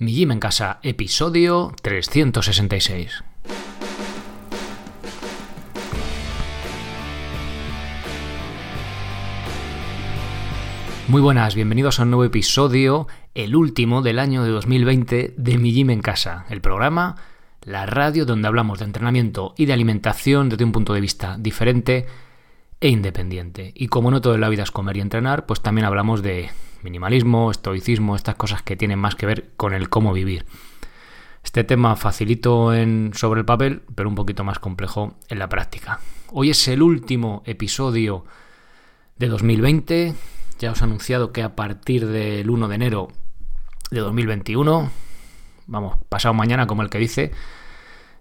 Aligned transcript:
Mi 0.00 0.12
Gym 0.12 0.30
en 0.30 0.38
Casa, 0.38 0.78
episodio 0.84 1.72
366. 1.82 3.24
Muy 11.08 11.20
buenas, 11.20 11.56
bienvenidos 11.56 11.98
a 11.98 12.04
un 12.04 12.10
nuevo 12.10 12.22
episodio, 12.22 13.08
el 13.34 13.56
último 13.56 14.00
del 14.00 14.20
año 14.20 14.44
de 14.44 14.50
2020 14.50 15.34
de 15.36 15.58
Mi 15.58 15.72
Gym 15.72 15.90
en 15.90 16.00
Casa, 16.00 16.46
el 16.48 16.60
programa, 16.60 17.16
la 17.62 17.84
radio 17.84 18.24
donde 18.24 18.46
hablamos 18.46 18.78
de 18.78 18.84
entrenamiento 18.84 19.52
y 19.56 19.66
de 19.66 19.72
alimentación 19.72 20.48
desde 20.48 20.62
un 20.62 20.70
punto 20.70 20.94
de 20.94 21.00
vista 21.00 21.36
diferente 21.40 22.06
e 22.80 22.88
independiente. 22.88 23.72
Y 23.74 23.88
como 23.88 24.10
no 24.10 24.20
todo 24.20 24.34
en 24.34 24.40
la 24.40 24.48
vida 24.48 24.62
es 24.62 24.70
comer 24.70 24.96
y 24.96 25.00
entrenar, 25.00 25.46
pues 25.46 25.60
también 25.60 25.84
hablamos 25.84 26.22
de 26.22 26.50
minimalismo, 26.82 27.50
estoicismo, 27.50 28.14
estas 28.14 28.36
cosas 28.36 28.62
que 28.62 28.76
tienen 28.76 28.98
más 28.98 29.14
que 29.14 29.26
ver 29.26 29.50
con 29.56 29.74
el 29.74 29.88
cómo 29.88 30.12
vivir. 30.12 30.46
Este 31.42 31.64
tema 31.64 31.96
facilito 31.96 32.74
en, 32.74 33.12
sobre 33.14 33.40
el 33.40 33.46
papel, 33.46 33.82
pero 33.94 34.08
un 34.08 34.14
poquito 34.14 34.44
más 34.44 34.58
complejo 34.58 35.16
en 35.28 35.38
la 35.38 35.48
práctica. 35.48 36.00
Hoy 36.30 36.50
es 36.50 36.68
el 36.68 36.82
último 36.82 37.42
episodio 37.46 38.24
de 39.16 39.28
2020. 39.28 40.14
Ya 40.58 40.72
os 40.72 40.80
he 40.80 40.84
anunciado 40.84 41.32
que 41.32 41.42
a 41.42 41.56
partir 41.56 42.06
del 42.06 42.50
1 42.50 42.68
de 42.68 42.74
enero 42.74 43.08
de 43.90 44.00
2021, 44.00 44.90
vamos, 45.66 45.96
pasado 46.08 46.34
mañana 46.34 46.66
como 46.66 46.82
el 46.82 46.90
que 46.90 46.98
dice, 46.98 47.32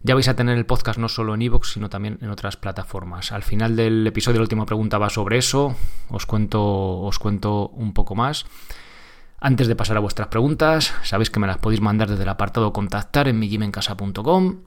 ya 0.01 0.13
vais 0.13 0.27
a 0.27 0.35
tener 0.35 0.57
el 0.57 0.65
podcast 0.65 0.99
no 0.99 1.09
solo 1.09 1.33
en 1.33 1.41
iVoox, 1.41 1.73
sino 1.73 1.89
también 1.89 2.17
en 2.21 2.29
otras 2.29 2.57
plataformas. 2.57 3.31
Al 3.31 3.43
final 3.43 3.75
del 3.75 4.05
episodio, 4.07 4.39
la 4.39 4.43
última 4.43 4.65
pregunta 4.65 4.97
va 4.97 5.09
sobre 5.09 5.37
eso. 5.37 5.75
Os 6.09 6.25
cuento, 6.25 6.99
os 7.01 7.19
cuento 7.19 7.69
un 7.69 7.93
poco 7.93 8.15
más. 8.15 8.45
Antes 9.39 9.67
de 9.67 9.75
pasar 9.75 9.97
a 9.97 9.99
vuestras 9.99 10.29
preguntas, 10.29 10.93
sabéis 11.03 11.29
que 11.29 11.39
me 11.39 11.47
las 11.47 11.59
podéis 11.59 11.81
mandar 11.81 12.09
desde 12.09 12.23
el 12.23 12.29
apartado 12.29 12.73
contactar 12.73 13.27
en 13.27 13.37
migimencasa.com. 13.39 14.57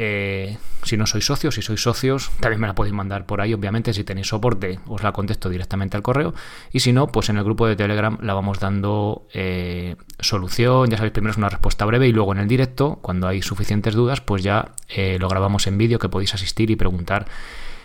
Eh, 0.00 0.56
si 0.84 0.96
no 0.96 1.06
sois 1.06 1.26
socios, 1.26 1.56
si 1.56 1.62
sois 1.62 1.82
socios, 1.82 2.30
también 2.38 2.60
me 2.60 2.68
la 2.68 2.74
podéis 2.76 2.94
mandar 2.94 3.26
por 3.26 3.40
ahí, 3.40 3.52
obviamente, 3.52 3.92
si 3.92 4.04
tenéis 4.04 4.28
soporte, 4.28 4.78
os 4.86 5.02
la 5.02 5.10
contesto 5.10 5.48
directamente 5.48 5.96
al 5.96 6.04
correo. 6.04 6.34
Y 6.72 6.80
si 6.80 6.92
no, 6.92 7.08
pues 7.08 7.28
en 7.30 7.36
el 7.36 7.42
grupo 7.42 7.66
de 7.66 7.74
Telegram 7.74 8.16
la 8.22 8.32
vamos 8.32 8.60
dando 8.60 9.26
eh, 9.34 9.96
solución. 10.20 10.88
Ya 10.88 10.96
sabéis, 10.96 11.12
primero 11.12 11.32
es 11.32 11.36
una 11.36 11.48
respuesta 11.48 11.84
breve 11.84 12.06
y 12.06 12.12
luego 12.12 12.32
en 12.32 12.38
el 12.38 12.46
directo, 12.46 13.00
cuando 13.02 13.26
hay 13.26 13.42
suficientes 13.42 13.94
dudas, 13.94 14.20
pues 14.20 14.44
ya 14.44 14.72
eh, 14.88 15.18
lo 15.18 15.28
grabamos 15.28 15.66
en 15.66 15.76
vídeo 15.76 15.98
que 15.98 16.08
podéis 16.08 16.32
asistir 16.32 16.70
y 16.70 16.76
preguntar 16.76 17.26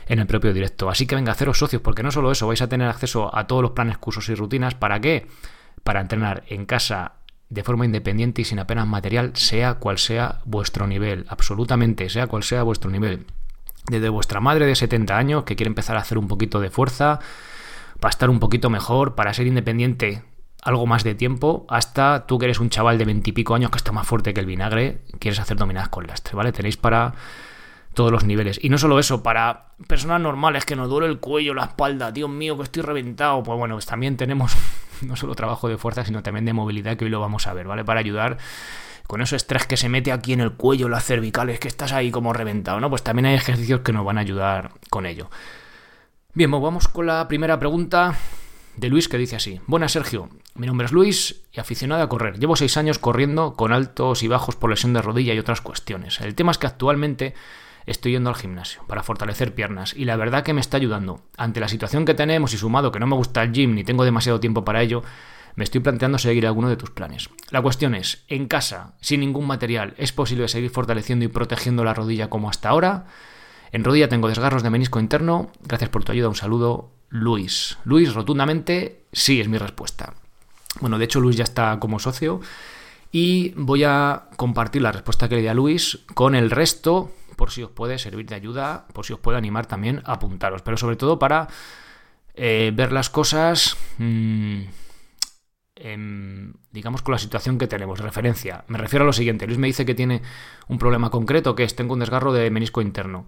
en 0.08 0.20
el 0.20 0.28
propio 0.28 0.54
directo. 0.54 0.90
Así 0.90 1.08
que 1.08 1.16
venga, 1.16 1.32
haceros 1.32 1.58
socios, 1.58 1.82
porque 1.82 2.04
no 2.04 2.12
solo 2.12 2.32
eso, 2.32 2.46
vais 2.46 2.62
a 2.62 2.70
tener 2.70 2.88
acceso 2.90 3.36
a 3.36 3.48
todos 3.48 3.64
los 3.64 3.72
planes, 3.72 3.98
cursos 3.98 4.30
y 4.30 4.36
rutinas. 4.36 4.76
¿Para 4.76 5.00
qué? 5.00 5.26
Para 5.84 6.02
entrenar 6.02 6.44
en 6.48 6.66
casa 6.66 7.14
de 7.54 7.64
forma 7.64 7.86
independiente 7.86 8.42
y 8.42 8.46
sin 8.46 8.60
apenas 8.60 8.88
material, 8.88 9.32
sea 9.36 9.76
cual 9.76 9.98
sea 9.98 10.40
vuestro 10.46 10.88
nivel, 10.88 11.26
absolutamente, 11.30 12.10
sea 12.10 12.28
cual 12.28 12.44
sea 12.44 12.64
vuestro 12.64 12.90
nivel. 12.90 13.26
Desde 13.88 14.10
vuestra 14.10 14.40
madre 14.40 14.66
de 14.66 14.76
70 14.76 15.18
años 15.18 15.44
que 15.44 15.56
quiere 15.56 15.68
empezar 15.68 15.98
a 15.98 16.00
hacer 16.00 16.18
un 16.18 16.28
poquito 16.28 16.60
de 16.60 16.70
fuerza, 16.70 17.20
para 18.00 18.10
estar 18.10 18.30
un 18.30 18.40
poquito 18.40 18.70
mejor, 18.70 19.16
para 19.16 19.34
ser 19.34 19.48
independiente 19.48 20.24
algo 20.64 20.86
más 20.86 21.04
de 21.04 21.14
tiempo, 21.14 21.66
hasta 21.70 22.26
tú 22.26 22.40
que 22.40 22.46
eres 22.46 22.60
un 22.60 22.70
chaval 22.70 22.98
de 22.98 23.06
20 23.06 23.30
y 23.30 23.34
pico 23.34 23.54
años 23.54 23.70
que 23.70 23.78
está 23.78 23.92
más 23.92 24.08
fuerte 24.08 24.34
que 24.34 24.40
el 24.40 24.46
vinagre, 24.46 25.02
quieres 25.20 25.40
hacer 25.40 25.58
dominadas 25.58 25.90
con 25.90 26.08
lastre, 26.08 26.36
¿vale? 26.36 26.52
Tenéis 26.52 26.78
para 26.78 27.14
todos 27.94 28.12
los 28.12 28.24
niveles. 28.24 28.60
Y 28.64 28.70
no 28.70 28.78
solo 28.78 28.98
eso, 28.98 29.22
para 29.22 29.74
personas 29.88 30.22
normales 30.22 30.66
que 30.66 30.76
nos 30.76 30.90
duele 30.90 31.08
el 31.08 31.20
cuello, 31.20 31.54
la 31.54 31.66
espalda, 31.66 32.12
Dios 32.12 32.30
mío, 32.30 32.58
que 32.58 32.64
estoy 32.64 32.82
reventado, 32.82 33.44
pues 33.44 33.58
bueno, 33.58 33.76
pues 33.76 33.86
también 33.86 34.18
tenemos 34.18 34.56
no 35.08 35.16
solo 35.16 35.36
trabajo 35.36 35.70
de 35.70 35.78
fuerza, 35.78 36.06
sino 36.06 36.24
también 36.24 36.46
de 36.46 36.54
movilidad, 36.54 36.98
que 36.98 37.06
hoy 37.06 37.12
lo 37.12 37.20
vamos 37.20 37.48
a 37.48 37.54
ver, 37.54 37.68
¿vale? 37.68 37.84
Para 37.84 38.00
ayudar 38.00 38.38
con 39.08 39.22
ese 39.22 39.36
estrés 39.36 39.66
que 39.68 39.78
se 39.78 39.90
mete 39.90 40.12
aquí 40.12 40.34
en 40.34 40.42
el 40.42 40.54
cuello, 40.54 40.90
las 40.90 41.04
cervicales, 41.04 41.60
que 41.60 41.68
estás 41.68 41.92
ahí 41.92 42.12
como 42.12 42.34
reventado, 42.34 42.80
¿no? 42.80 42.90
Pues 42.90 43.04
también 43.04 43.26
hay 43.26 43.36
ejercicios 43.36 43.82
que 43.82 43.94
nos 43.94 44.06
van 44.06 44.18
a 44.18 44.22
ayudar 44.22 44.72
con 44.90 45.06
ello. 45.06 45.30
Bien, 46.34 46.50
pues 46.50 46.64
vamos 46.64 46.88
con 46.88 47.06
la 47.06 47.28
primera 47.28 47.60
pregunta 47.60 48.18
de 48.78 48.90
Luis 48.90 49.08
que 49.08 49.18
dice 49.18 49.36
así. 49.36 49.62
Buenas 49.68 49.92
Sergio, 49.92 50.30
mi 50.56 50.68
nombre 50.68 50.86
es 50.86 50.92
Luis 50.92 51.44
y 51.52 51.60
aficionado 51.60 52.02
a 52.02 52.10
correr. 52.10 52.40
Llevo 52.40 52.56
seis 52.56 52.78
años 52.78 52.98
corriendo 52.98 53.54
con 53.54 53.72
altos 53.72 54.24
y 54.24 54.28
bajos 54.28 54.56
por 54.56 54.70
lesión 54.70 54.94
de 54.94 55.02
rodilla 55.02 55.34
y 55.34 55.40
otras 55.40 55.62
cuestiones. 55.62 56.20
El 56.22 56.34
tema 56.34 56.52
es 56.52 56.58
que 56.58 56.68
actualmente 56.68 57.36
estoy 57.86 58.14
yendo 58.14 58.30
al 58.30 58.36
gimnasio 58.36 58.82
para 58.88 59.04
fortalecer 59.04 59.54
piernas 59.54 59.94
y 59.96 60.06
la 60.06 60.16
verdad 60.16 60.44
que 60.44 60.54
me 60.54 60.62
está 60.62 60.78
ayudando. 60.78 61.22
Ante 61.38 61.60
la 61.60 61.68
situación 61.68 62.06
que 62.06 62.14
tenemos 62.14 62.54
y 62.54 62.58
sumado 62.58 62.92
que 62.92 63.00
no 63.00 63.08
me 63.08 63.16
gusta 63.16 63.44
el 63.44 63.52
gym 63.52 63.76
ni 63.76 63.84
tengo 63.84 64.04
demasiado 64.04 64.40
tiempo 64.40 64.64
para 64.64 64.82
ello, 64.82 65.04
me 65.56 65.64
estoy 65.64 65.82
planteando 65.82 66.18
seguir 66.18 66.48
alguno 66.48 66.70
de 66.70 66.78
tus 66.78 66.90
planes. 66.90 67.30
La 67.52 67.62
cuestión 67.62 67.94
es, 67.96 68.24
en 68.28 68.48
casa, 68.48 68.96
sin 69.02 69.20
ningún 69.20 69.46
material, 69.46 69.94
¿es 69.98 70.12
posible 70.12 70.48
seguir 70.48 70.72
fortaleciendo 70.72 71.26
y 71.26 71.28
protegiendo 71.28 71.84
la 71.84 71.94
rodilla 71.94 72.30
como 72.30 72.50
hasta 72.50 72.70
ahora? 72.70 73.06
En 73.74 73.84
rodilla 73.84 74.08
tengo 74.08 74.28
desgarros 74.28 74.64
de 74.64 74.70
menisco 74.70 75.00
interno. 75.00 75.52
Gracias 75.64 75.90
por 75.90 76.04
tu 76.04 76.12
ayuda. 76.12 76.30
Un 76.30 76.36
saludo, 76.36 76.92
Luis. 77.10 77.80
Luis, 77.86 78.14
rotundamente, 78.14 79.06
sí 79.12 79.42
es 79.42 79.48
mi 79.48 79.58
respuesta. 79.58 80.14
Bueno, 80.80 81.00
de 81.00 81.06
hecho, 81.06 81.20
Luis 81.20 81.36
ya 81.36 81.44
está 81.44 81.80
como 81.80 82.00
socio. 82.00 82.40
Y 83.12 83.54
voy 83.56 83.84
a 83.84 84.26
compartir 84.38 84.84
la 84.84 84.92
respuesta 84.92 85.28
que 85.28 85.36
le 85.36 85.42
di 85.42 85.48
a 85.48 85.56
Luis 85.56 86.00
con 86.14 86.36
el 86.36 86.52
resto 86.52 87.12
por 87.36 87.52
si 87.52 87.64
os 87.64 87.72
puede 87.72 87.98
servir 88.00 88.26
de 88.26 88.36
ayuda, 88.36 88.88
por 88.94 89.06
si 89.06 89.14
os 89.14 89.20
puede 89.20 89.38
animar 89.38 89.66
también 89.66 90.02
a 90.06 90.14
apuntaros, 90.14 90.62
pero 90.62 90.78
sobre 90.78 90.96
todo 90.96 91.20
para 91.20 91.48
eh, 92.36 92.72
ver 92.74 92.92
las 92.92 93.10
cosas, 93.10 93.78
mmm, 93.98 94.62
digamos, 96.72 97.02
con 97.02 97.12
la 97.12 97.18
situación 97.18 97.58
que 97.58 97.68
tenemos. 97.68 98.00
Referencia, 98.00 98.64
me 98.68 98.78
refiero 98.78 99.04
a 99.04 99.08
lo 99.08 99.14
siguiente, 99.14 99.46
Luis 99.48 99.60
me 99.60 99.68
dice 99.68 99.86
que 99.86 99.96
tiene 99.96 100.22
un 100.68 100.78
problema 100.78 101.10
concreto, 101.10 101.56
que 101.56 101.64
es 101.64 101.76
tengo 101.76 101.94
un 101.94 102.00
desgarro 102.00 102.32
de 102.32 102.50
menisco 102.52 102.82
interno. 102.82 103.28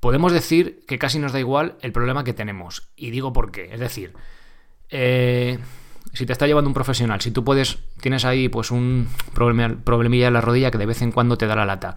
Podemos 0.00 0.32
decir 0.32 0.84
que 0.86 0.98
casi 0.98 1.18
nos 1.18 1.32
da 1.32 1.40
igual 1.40 1.76
el 1.80 1.92
problema 1.92 2.22
que 2.24 2.34
tenemos, 2.34 2.88
y 2.94 3.10
digo 3.10 3.32
por 3.32 3.50
qué, 3.50 3.70
es 3.72 3.80
decir, 3.80 4.14
eh, 4.90 5.58
si 6.12 6.24
te 6.24 6.32
está 6.32 6.46
llevando 6.46 6.68
un 6.68 6.74
profesional, 6.74 7.20
si 7.20 7.30
tú 7.30 7.44
puedes, 7.44 7.78
tienes 8.00 8.24
ahí 8.24 8.48
pues 8.48 8.70
un 8.70 9.08
problemilla 9.34 10.28
en 10.28 10.32
la 10.32 10.40
rodilla 10.40 10.70
que 10.70 10.78
de 10.78 10.86
vez 10.86 11.02
en 11.02 11.12
cuando 11.12 11.36
te 11.36 11.46
da 11.46 11.56
la 11.56 11.66
lata, 11.66 11.96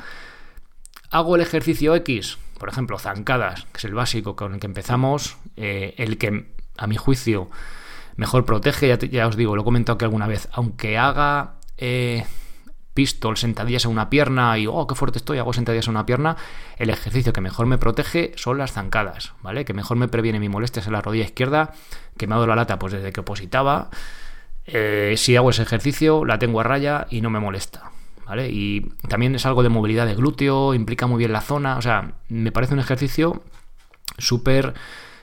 Hago 1.11 1.35
el 1.35 1.41
ejercicio 1.41 1.93
X, 1.95 2.37
por 2.57 2.69
ejemplo, 2.69 2.97
zancadas, 2.97 3.65
que 3.65 3.79
es 3.79 3.85
el 3.85 3.93
básico 3.93 4.37
con 4.37 4.53
el 4.53 4.59
que 4.61 4.67
empezamos, 4.67 5.37
eh, 5.57 5.93
el 5.97 6.17
que 6.17 6.53
a 6.77 6.87
mi 6.87 6.95
juicio 6.95 7.49
mejor 8.15 8.45
protege, 8.45 8.97
ya, 9.09 9.27
os 9.27 9.35
digo, 9.35 9.55
lo 9.55 9.61
he 9.61 9.65
comentado 9.65 9.97
que 9.97 10.05
alguna 10.05 10.27
vez, 10.27 10.47
aunque 10.53 10.97
haga 10.97 11.55
eh, 11.77 12.25
pistol, 12.93 13.35
sentadillas 13.35 13.85
a 13.85 13.89
una 13.89 14.09
pierna 14.09 14.57
y, 14.57 14.67
oh, 14.67 14.87
qué 14.87 14.95
fuerte 14.95 15.17
estoy, 15.17 15.37
hago 15.37 15.51
sentadillas 15.51 15.89
a 15.89 15.91
una 15.91 16.05
pierna, 16.05 16.37
el 16.77 16.89
ejercicio 16.89 17.33
que 17.33 17.41
mejor 17.41 17.65
me 17.65 17.77
protege 17.77 18.31
son 18.35 18.57
las 18.57 18.71
zancadas, 18.71 19.33
¿vale? 19.41 19.65
Que 19.65 19.73
mejor 19.73 19.97
me 19.97 20.07
previene 20.07 20.39
mi 20.39 20.47
molestias 20.47 20.87
en 20.87 20.93
la 20.93 21.01
rodilla 21.01 21.25
izquierda, 21.25 21.73
que 22.17 22.25
me 22.25 22.35
ha 22.35 22.37
dado 22.37 22.47
la 22.47 22.55
lata 22.55 22.79
pues 22.79 22.93
desde 22.93 23.11
que 23.11 23.19
opositaba. 23.19 23.89
Eh, 24.65 25.15
si 25.17 25.35
hago 25.35 25.49
ese 25.49 25.63
ejercicio, 25.63 26.23
la 26.23 26.39
tengo 26.39 26.61
a 26.61 26.63
raya 26.63 27.07
y 27.09 27.19
no 27.19 27.29
me 27.29 27.39
molesta. 27.39 27.90
Y 28.39 28.81
también 29.07 29.35
es 29.35 29.45
algo 29.45 29.63
de 29.63 29.69
movilidad 29.69 30.05
de 30.05 30.15
glúteo, 30.15 30.73
implica 30.73 31.07
muy 31.07 31.19
bien 31.19 31.33
la 31.33 31.41
zona, 31.41 31.77
o 31.77 31.81
sea, 31.81 32.15
me 32.29 32.51
parece 32.51 32.73
un 32.73 32.79
ejercicio 32.79 33.43
súper 34.17 34.73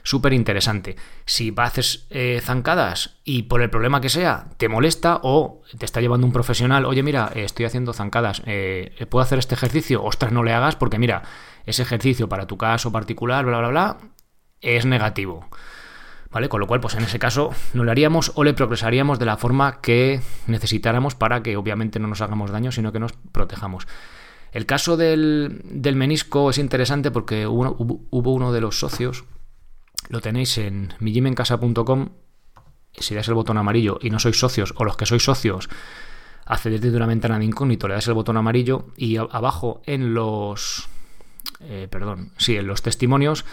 súper 0.03 0.33
interesante. 0.33 0.95
Si 1.25 1.53
haces 1.55 2.07
eh, 2.09 2.41
zancadas 2.43 3.17
y 3.23 3.43
por 3.43 3.61
el 3.61 3.69
problema 3.69 4.01
que 4.01 4.09
sea 4.09 4.47
te 4.57 4.67
molesta 4.67 5.19
o 5.23 5.61
te 5.77 5.85
está 5.85 6.01
llevando 6.01 6.25
un 6.25 6.33
profesional, 6.33 6.85
oye 6.85 7.03
mira, 7.03 7.31
eh, 7.35 7.43
estoy 7.43 7.65
haciendo 7.65 7.93
zancadas, 7.93 8.41
eh, 8.45 9.05
¿puedo 9.09 9.23
hacer 9.23 9.39
este 9.39 9.55
ejercicio? 9.55 10.03
Ostras, 10.03 10.31
no 10.31 10.43
le 10.43 10.53
hagas 10.53 10.75
porque 10.75 10.99
mira, 10.99 11.23
ese 11.65 11.83
ejercicio 11.83 12.27
para 12.27 12.47
tu 12.47 12.57
caso 12.57 12.91
particular, 12.91 13.45
bla, 13.45 13.59
bla, 13.59 13.67
bla, 13.69 13.97
es 14.61 14.85
negativo. 14.85 15.47
¿Vale? 16.31 16.47
Con 16.47 16.59
lo 16.59 16.67
cual, 16.67 16.79
pues 16.79 16.93
en 16.93 17.03
ese 17.03 17.17
caso 17.17 17.49
no 17.73 17.83
le 17.83 17.91
haríamos 17.91 18.31
o 18.35 18.43
le 18.43 18.53
progresaríamos 18.53 19.17
de 19.17 19.25
la 19.25 19.37
forma 19.37 19.81
que 19.81 20.21
necesitáramos 20.45 21.15
para 21.15 21.41
que 21.41 21.57
obviamente 21.57 21.99
no 21.99 22.07
nos 22.07 22.21
hagamos 22.21 22.51
daño, 22.51 22.71
sino 22.71 22.91
que 22.91 22.99
nos 22.99 23.13
protejamos. 23.31 23.87
El 24.51 24.65
caso 24.65 24.97
del, 24.97 25.61
menisco 25.95 26.49
es 26.49 26.57
interesante 26.57 27.11
porque 27.11 27.47
hubo, 27.47 27.75
uno 28.11 28.51
de 28.51 28.61
los 28.61 28.79
socios, 28.79 29.25
lo 30.09 30.21
tenéis 30.21 30.57
en 30.57 30.93
mijimencasa.com, 30.99 32.09
si 32.93 33.15
das 33.15 33.27
el 33.27 33.35
botón 33.35 33.57
amarillo 33.57 33.99
y 34.01 34.09
no 34.09 34.19
sois 34.19 34.39
socios, 34.39 34.73
o 34.77 34.83
los 34.83 34.97
que 34.97 35.05
sois 35.05 35.23
socios, 35.23 35.69
accedéis 36.45 36.81
desde 36.81 36.97
una 36.97 37.05
ventana 37.05 37.37
de 37.37 37.45
incógnito, 37.45 37.87
le 37.87 37.93
das 37.93 38.07
el 38.07 38.15
botón 38.15 38.37
amarillo 38.37 38.87
y 38.97 39.17
abajo 39.17 39.81
en 39.85 40.13
los... 40.13 40.89
Eh, 41.61 41.87
perdón, 41.89 42.31
sí, 42.37 42.55
en 42.55 42.67
los 42.67 42.81
testimonios 42.81 43.45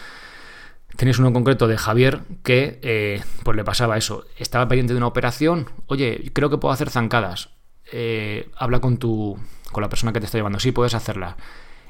Tenéis 0.95 1.19
uno 1.19 1.31
concreto 1.33 1.67
de 1.67 1.77
Javier 1.77 2.21
que 2.43 2.79
eh, 2.81 3.21
pues 3.43 3.55
le 3.55 3.63
pasaba 3.63 3.97
eso. 3.97 4.25
Estaba 4.37 4.67
pendiente 4.67 4.93
de 4.93 4.97
una 4.97 5.07
operación. 5.07 5.69
Oye, 5.87 6.31
creo 6.33 6.49
que 6.49 6.57
puedo 6.57 6.73
hacer 6.73 6.89
zancadas. 6.89 7.49
Eh, 7.91 8.49
habla 8.57 8.79
con 8.79 8.97
tu. 8.97 9.37
con 9.71 9.81
la 9.81 9.89
persona 9.89 10.11
que 10.13 10.19
te 10.19 10.25
está 10.25 10.37
llevando. 10.37 10.59
Sí, 10.59 10.71
puedes 10.71 10.95
hacerla. 10.95 11.37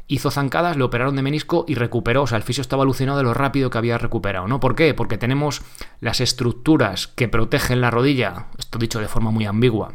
Hizo 0.09 0.31
zancadas, 0.31 0.77
le 0.77 0.83
operaron 0.83 1.15
de 1.15 1.21
menisco 1.21 1.65
y 1.67 1.75
recuperó. 1.75 2.23
O 2.23 2.27
sea, 2.27 2.37
el 2.37 2.43
fisio 2.43 2.61
estaba 2.61 2.83
alucinado 2.83 3.17
de 3.17 3.23
lo 3.23 3.33
rápido 3.33 3.69
que 3.69 3.77
había 3.77 3.97
recuperado. 3.97 4.47
¿No? 4.47 4.59
¿Por 4.59 4.75
qué? 4.75 4.93
Porque 4.93 5.17
tenemos 5.17 5.61
las 5.99 6.19
estructuras 6.21 7.07
que 7.07 7.27
protegen 7.27 7.81
la 7.81 7.91
rodilla. 7.91 8.47
Esto 8.57 8.77
dicho 8.79 8.99
de 8.99 9.07
forma 9.07 9.31
muy 9.31 9.45
ambigua. 9.45 9.93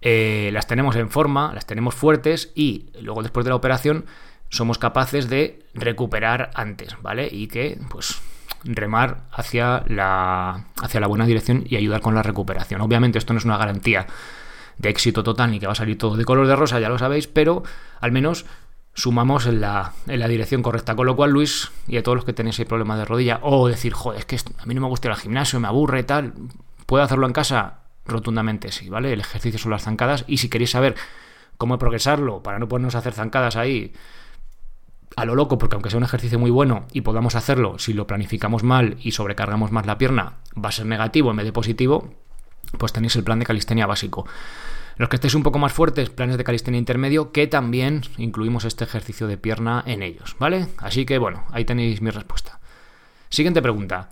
eh, 0.00 0.50
las 0.52 0.66
tenemos 0.66 0.96
en 0.96 1.10
forma, 1.10 1.52
las 1.54 1.66
tenemos 1.66 1.94
fuertes 1.94 2.52
y 2.54 2.90
luego 3.00 3.22
después 3.22 3.44
de 3.44 3.50
la 3.50 3.56
operación 3.56 4.04
somos 4.52 4.76
capaces 4.76 5.30
de 5.30 5.64
recuperar 5.72 6.50
antes, 6.54 6.94
¿vale? 7.00 7.26
Y 7.32 7.48
que, 7.48 7.78
pues, 7.88 8.20
remar 8.64 9.22
hacia 9.32 9.82
la, 9.88 10.66
hacia 10.80 11.00
la 11.00 11.06
buena 11.06 11.24
dirección 11.24 11.64
y 11.66 11.76
ayudar 11.76 12.02
con 12.02 12.14
la 12.14 12.22
recuperación. 12.22 12.82
Obviamente 12.82 13.18
esto 13.18 13.32
no 13.32 13.38
es 13.38 13.46
una 13.46 13.56
garantía 13.56 14.06
de 14.76 14.90
éxito 14.90 15.22
total 15.22 15.50
ni 15.50 15.58
que 15.58 15.66
va 15.66 15.72
a 15.72 15.76
salir 15.76 15.96
todo 15.96 16.16
de 16.16 16.26
color 16.26 16.46
de 16.46 16.54
rosa, 16.54 16.78
ya 16.80 16.90
lo 16.90 16.98
sabéis, 16.98 17.28
pero 17.28 17.62
al 18.00 18.12
menos 18.12 18.44
sumamos 18.92 19.46
en 19.46 19.62
la, 19.62 19.94
en 20.06 20.20
la 20.20 20.28
dirección 20.28 20.62
correcta. 20.62 20.94
Con 20.94 21.06
lo 21.06 21.16
cual, 21.16 21.30
Luis, 21.30 21.72
y 21.88 21.96
a 21.96 22.02
todos 22.02 22.16
los 22.16 22.24
que 22.26 22.34
tenéis 22.34 22.60
el 22.60 22.66
problema 22.66 22.98
de 22.98 23.06
rodilla, 23.06 23.40
o 23.42 23.68
decir, 23.68 23.94
joder, 23.94 24.20
es 24.20 24.26
que 24.26 24.36
a 24.36 24.66
mí 24.66 24.74
no 24.74 24.82
me 24.82 24.88
gusta 24.88 25.08
ir 25.08 25.12
al 25.12 25.18
gimnasio, 25.18 25.60
me 25.60 25.68
aburre 25.68 26.00
y 26.00 26.04
tal, 26.04 26.34
¿puedo 26.84 27.02
hacerlo 27.02 27.26
en 27.26 27.32
casa? 27.32 27.78
Rotundamente 28.04 28.70
sí, 28.70 28.90
¿vale? 28.90 29.14
El 29.14 29.20
ejercicio 29.20 29.58
son 29.58 29.70
las 29.70 29.84
zancadas 29.84 30.24
y 30.26 30.36
si 30.36 30.50
queréis 30.50 30.72
saber 30.72 30.94
cómo 31.56 31.78
progresarlo 31.78 32.42
para 32.42 32.58
no 32.58 32.68
ponernos 32.68 32.96
a 32.96 32.98
hacer 32.98 33.14
zancadas 33.14 33.56
ahí 33.56 33.94
a 35.16 35.24
lo 35.24 35.34
loco, 35.34 35.58
porque 35.58 35.76
aunque 35.76 35.90
sea 35.90 35.98
un 35.98 36.04
ejercicio 36.04 36.38
muy 36.38 36.50
bueno 36.50 36.86
y 36.92 37.02
podamos 37.02 37.34
hacerlo, 37.34 37.78
si 37.78 37.92
lo 37.92 38.06
planificamos 38.06 38.62
mal 38.62 38.96
y 39.00 39.12
sobrecargamos 39.12 39.72
más 39.72 39.86
la 39.86 39.98
pierna, 39.98 40.38
va 40.56 40.68
a 40.68 40.72
ser 40.72 40.86
negativo 40.86 41.30
en 41.30 41.36
vez 41.36 41.46
de 41.46 41.52
positivo, 41.52 42.14
pues 42.78 42.92
tenéis 42.92 43.16
el 43.16 43.24
plan 43.24 43.38
de 43.38 43.46
calistenia 43.46 43.86
básico. 43.86 44.26
Los 44.96 45.08
que 45.08 45.16
estéis 45.16 45.34
un 45.34 45.42
poco 45.42 45.58
más 45.58 45.72
fuertes, 45.72 46.10
planes 46.10 46.36
de 46.36 46.44
calistenia 46.44 46.78
intermedio, 46.78 47.32
que 47.32 47.46
también 47.46 48.02
incluimos 48.18 48.64
este 48.64 48.84
ejercicio 48.84 49.26
de 49.26 49.38
pierna 49.38 49.82
en 49.86 50.02
ellos, 50.02 50.36
¿vale? 50.38 50.68
Así 50.78 51.06
que 51.06 51.18
bueno, 51.18 51.44
ahí 51.50 51.64
tenéis 51.64 52.02
mi 52.02 52.10
respuesta. 52.10 52.60
Siguiente 53.28 53.62
pregunta. 53.62 54.10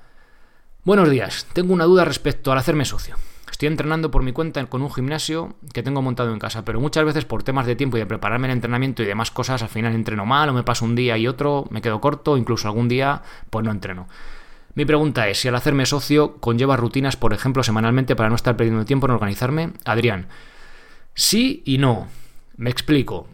Buenos 0.84 1.10
días, 1.10 1.46
tengo 1.52 1.74
una 1.74 1.84
duda 1.84 2.04
respecto 2.04 2.50
al 2.50 2.58
hacerme 2.58 2.86
socio. 2.86 3.16
Estoy 3.50 3.68
entrenando 3.68 4.10
por 4.10 4.22
mi 4.22 4.32
cuenta 4.32 4.64
con 4.66 4.82
un 4.82 4.92
gimnasio 4.92 5.56
que 5.72 5.82
tengo 5.82 6.02
montado 6.02 6.32
en 6.32 6.38
casa, 6.38 6.64
pero 6.64 6.80
muchas 6.80 7.04
veces 7.04 7.24
por 7.24 7.42
temas 7.42 7.66
de 7.66 7.76
tiempo 7.76 7.96
y 7.96 8.00
de 8.00 8.06
prepararme 8.06 8.46
el 8.46 8.52
entrenamiento 8.52 9.02
y 9.02 9.06
demás 9.06 9.30
cosas, 9.30 9.62
al 9.62 9.68
final 9.68 9.94
entreno 9.94 10.24
mal 10.24 10.48
o 10.48 10.52
me 10.52 10.62
paso 10.62 10.84
un 10.84 10.94
día 10.94 11.18
y 11.18 11.26
otro, 11.26 11.66
me 11.70 11.82
quedo 11.82 12.00
corto, 12.00 12.36
incluso 12.36 12.68
algún 12.68 12.88
día 12.88 13.22
pues 13.50 13.64
no 13.64 13.70
entreno. 13.70 14.08
Mi 14.74 14.84
pregunta 14.84 15.28
es 15.28 15.40
si 15.40 15.48
al 15.48 15.56
hacerme 15.56 15.84
socio 15.84 16.36
conlleva 16.36 16.76
rutinas, 16.76 17.16
por 17.16 17.32
ejemplo, 17.32 17.62
semanalmente 17.62 18.14
para 18.14 18.28
no 18.28 18.36
estar 18.36 18.56
perdiendo 18.56 18.84
tiempo 18.84 19.06
en 19.06 19.12
organizarme. 19.12 19.72
Adrián, 19.84 20.28
sí 21.14 21.62
y 21.66 21.78
no. 21.78 22.08
Me 22.56 22.70
explico. 22.70 23.28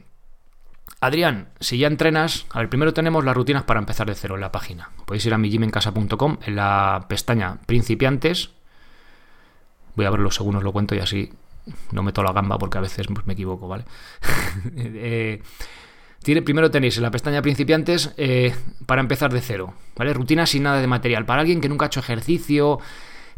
Adrián, 1.01 1.51
si 1.61 1.79
ya 1.79 1.89
entrenas, 1.89 2.47
a 2.51 2.61
ver, 2.61 2.71
primero 2.71 2.95
tenemos 2.95 3.25
las 3.25 3.37
rutinas 3.37 3.65
para 3.65 3.81
empezar 3.81 4.07
de 4.07 4.15
cero 4.15 4.37
en 4.37 4.41
la 4.41 4.51
página. 4.51 4.91
Podéis 5.05 5.27
ir 5.27 5.35
a 5.35 5.39
mijimencasa.com 5.39 6.39
en 6.47 6.57
la 6.57 7.05
pestaña 7.09 7.59
principiantes. 7.67 8.56
Voy 9.97 10.07
a 10.07 10.11
verlo 10.11 10.31
según 10.31 10.57
os 10.57 10.63
lo 10.63 10.73
cuento 10.73 10.95
y 10.95 10.99
así 10.99 11.33
no 11.93 12.03
meto 12.03 12.23
la 12.23 12.33
gamba 12.33 12.59
porque 12.59 12.79
a 12.79 12.81
veces 12.81 13.07
me 13.11 13.33
equivoco, 13.33 13.67
¿vale? 13.67 13.85
eh, 14.77 15.43
primero 16.45 16.71
tenéis 16.71 16.97
en 16.97 17.03
la 17.03 17.11
pestaña 17.11 17.43
principiantes 17.43 18.13
eh, 18.17 18.55
para 18.87 19.01
empezar 19.01 19.33
de 19.33 19.41
cero, 19.41 19.75
¿vale? 19.97 20.13
Rutina 20.13 20.47
sin 20.47 20.65
nada 20.65 20.81
de 20.81 20.87
material. 20.87 21.25
Para 21.25 21.41
alguien 21.41 21.61
que 21.61 21.69
nunca 21.69 21.87
ha 21.87 21.89
hecho 21.89 22.01
ejercicio, 22.01 22.79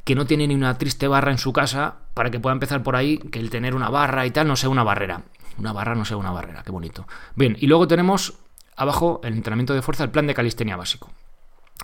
que 0.04 0.14
no 0.14 0.26
tiene 0.26 0.46
ni 0.46 0.54
una 0.54 0.76
triste 0.78 1.08
barra 1.08 1.32
en 1.32 1.38
su 1.38 1.52
casa, 1.52 1.96
para 2.14 2.30
que 2.30 2.40
pueda 2.40 2.54
empezar 2.54 2.82
por 2.82 2.96
ahí, 2.96 3.18
que 3.18 3.38
el 3.38 3.50
tener 3.50 3.74
una 3.74 3.90
barra 3.90 4.26
y 4.26 4.30
tal 4.30 4.48
no 4.48 4.56
sea 4.56 4.68
una 4.68 4.84
barrera. 4.84 5.22
Una 5.58 5.72
barra 5.72 5.94
no 5.94 6.04
sea 6.04 6.16
una 6.16 6.30
barrera, 6.30 6.62
qué 6.62 6.70
bonito. 6.70 7.06
Bien, 7.34 7.56
y 7.58 7.66
luego 7.66 7.88
tenemos 7.88 8.38
abajo 8.76 9.20
el 9.24 9.34
entrenamiento 9.34 9.74
de 9.74 9.82
fuerza, 9.82 10.04
el 10.04 10.10
plan 10.10 10.26
de 10.26 10.34
calistenia 10.34 10.76
básico. 10.76 11.10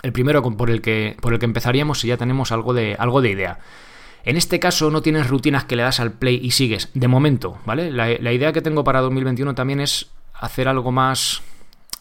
El 0.03 0.13
primero 0.13 0.43
por 0.43 0.71
el 0.71 0.81
que, 0.81 1.17
por 1.21 1.33
el 1.33 1.39
que 1.39 1.47
empezaríamos 1.47 2.01
si 2.01 2.09
ya 2.09 2.17
tenemos 2.17 2.53
algo 2.53 2.73
de, 2.73 2.97
algo 2.99 3.21
de 3.21 3.31
idea. 3.31 3.59
En 4.25 4.37
este 4.37 4.59
caso 4.59 4.91
no 4.91 5.03
tienes 5.03 5.29
rutinas 5.29 5.65
que 5.65 5.77
le 5.77 5.83
das 5.83 6.01
al 6.01 6.13
play 6.13 6.41
y 6.43 6.53
sigues, 6.53 6.91
de 6.95 7.09
momento, 7.09 7.59
¿vale? 7.67 7.91
La, 7.91 8.33
idea 8.33 8.53
que 8.53 8.63
tengo 8.63 8.83
para 8.83 9.01
2021 9.01 9.55
también 9.55 9.81
es 9.81 10.11
hacer 10.33 10.67
algo 10.67 10.93
más, 10.93 11.43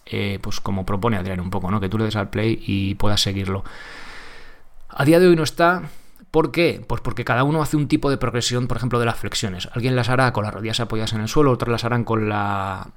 eh, 0.06 0.40
pues 0.42 0.62
como 0.62 0.86
propone 0.86 1.18
Adrián 1.18 1.42
un 1.42 1.50
poco, 1.50 1.70
¿no? 1.70 1.82
Que 1.82 1.90
tú 1.90 1.98
le 1.98 2.06
des 2.06 2.16
al 2.16 2.30
play 2.30 2.64
y 2.66 2.96
puedas 2.96 3.22
seguirlo. 3.22 3.64
A 4.90 5.06
día 5.06 5.20
de 5.20 5.28
hoy 5.28 5.36
no 5.36 5.44
está. 5.44 5.84
¿Por 6.32 6.52
qué? 6.52 6.84
Pues 6.88 7.02
porque 7.02 7.26
cada 7.26 7.44
uno 7.44 7.62
hace 7.62 7.78
un 7.78 7.88
tipo 7.88 8.10
de 8.10 8.18
progresión, 8.18 8.68
por 8.68 8.78
ejemplo, 8.78 9.00
de 9.00 9.06
las 9.06 9.18
flexiones. 9.18 9.70
Alguien 9.74 9.96
las 9.96 10.10
hará 10.10 10.32
con 10.34 10.44
las 10.44 10.54
rodillas 10.54 10.80
apoyadas 10.80 11.14
en 11.14 11.22
el 11.22 11.28
suelo, 11.28 11.52
otros 11.52 11.70
las 11.70 11.84
harán 11.84 12.04
con 12.04 12.30
la 12.30 12.88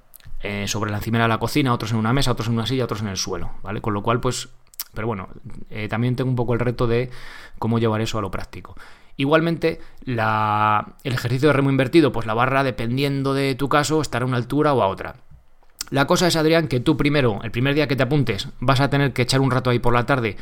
eh, 0.42 0.68
sobre 0.68 0.90
la 0.90 0.98
encimera 0.98 1.24
de 1.24 1.28
la 1.28 1.38
cocina, 1.38 1.72
otros 1.72 1.92
en 1.92 1.98
una 1.98 2.12
mesa, 2.12 2.30
otros 2.30 2.48
en 2.48 2.54
una 2.54 2.66
silla, 2.66 2.84
otros 2.84 3.00
en 3.00 3.08
el 3.08 3.16
suelo, 3.16 3.50
¿vale? 3.62 3.80
Con 3.80 3.94
lo 3.94 4.02
cual, 4.02 4.20
pues, 4.20 4.48
pero 4.94 5.06
bueno, 5.06 5.28
eh, 5.70 5.88
también 5.88 6.14
tengo 6.14 6.30
un 6.30 6.36
poco 6.36 6.54
el 6.54 6.60
reto 6.60 6.86
de 6.86 7.10
cómo 7.58 7.78
llevar 7.78 8.00
eso 8.00 8.18
a 8.18 8.22
lo 8.22 8.30
práctico. 8.30 8.76
Igualmente, 9.16 9.80
el 10.04 10.18
ejercicio 11.04 11.48
de 11.48 11.52
remo 11.52 11.70
invertido, 11.70 12.12
pues 12.12 12.26
la 12.26 12.34
barra, 12.34 12.64
dependiendo 12.64 13.34
de 13.34 13.54
tu 13.54 13.68
caso, 13.68 14.00
estará 14.02 14.24
a 14.24 14.28
una 14.28 14.36
altura 14.36 14.74
o 14.74 14.82
a 14.82 14.88
otra. 14.88 15.16
La 15.90 16.06
cosa 16.06 16.26
es, 16.26 16.36
Adrián, 16.36 16.68
que 16.68 16.80
tú 16.80 16.96
primero, 16.96 17.40
el 17.42 17.50
primer 17.50 17.74
día 17.74 17.88
que 17.88 17.96
te 17.96 18.02
apuntes, 18.02 18.48
vas 18.60 18.80
a 18.80 18.90
tener 18.90 19.12
que 19.12 19.22
echar 19.22 19.40
un 19.40 19.50
rato 19.50 19.70
ahí 19.70 19.78
por 19.78 19.94
la 19.94 20.04
tarde 20.04 20.36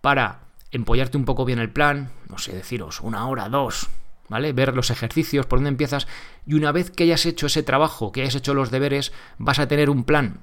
para 0.00 0.40
empollarte 0.70 1.16
un 1.16 1.24
poco 1.24 1.44
bien 1.44 1.58
el 1.58 1.70
plan, 1.70 2.10
no 2.28 2.38
sé, 2.38 2.52
deciros, 2.54 3.00
una 3.00 3.26
hora, 3.28 3.48
dos, 3.48 3.88
¿vale? 4.28 4.52
Ver 4.52 4.74
los 4.74 4.90
ejercicios, 4.90 5.46
por 5.46 5.58
dónde 5.58 5.70
empiezas, 5.70 6.06
y 6.46 6.54
una 6.54 6.72
vez 6.72 6.90
que 6.90 7.04
hayas 7.04 7.26
hecho 7.26 7.46
ese 7.46 7.62
trabajo, 7.62 8.12
que 8.12 8.22
hayas 8.22 8.36
hecho 8.36 8.54
los 8.54 8.70
deberes, 8.70 9.12
vas 9.38 9.58
a 9.58 9.68
tener 9.68 9.90
un 9.90 10.04
plan 10.04 10.40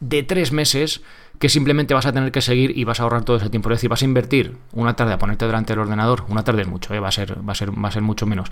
de 0.00 0.22
tres 0.22 0.52
meses 0.52 1.02
que 1.38 1.48
simplemente 1.48 1.94
vas 1.94 2.06
a 2.06 2.12
tener 2.12 2.32
que 2.32 2.40
seguir 2.40 2.76
y 2.76 2.84
vas 2.84 3.00
a 3.00 3.04
ahorrar 3.04 3.24
todo 3.24 3.36
ese 3.36 3.48
tiempo. 3.48 3.70
Es 3.70 3.78
decir, 3.78 3.88
vas 3.88 4.02
a 4.02 4.04
invertir 4.04 4.56
una 4.72 4.96
tarde 4.96 5.12
a 5.12 5.18
ponerte 5.18 5.46
delante 5.46 5.72
del 5.72 5.80
ordenador, 5.80 6.24
una 6.28 6.42
tarde 6.42 6.62
es 6.62 6.68
mucho, 6.68 6.94
¿eh? 6.94 7.00
va, 7.00 7.08
a 7.08 7.12
ser, 7.12 7.46
va, 7.48 7.52
a 7.52 7.54
ser, 7.54 7.70
va 7.72 7.88
a 7.88 7.92
ser 7.92 8.02
mucho 8.02 8.26
menos, 8.26 8.50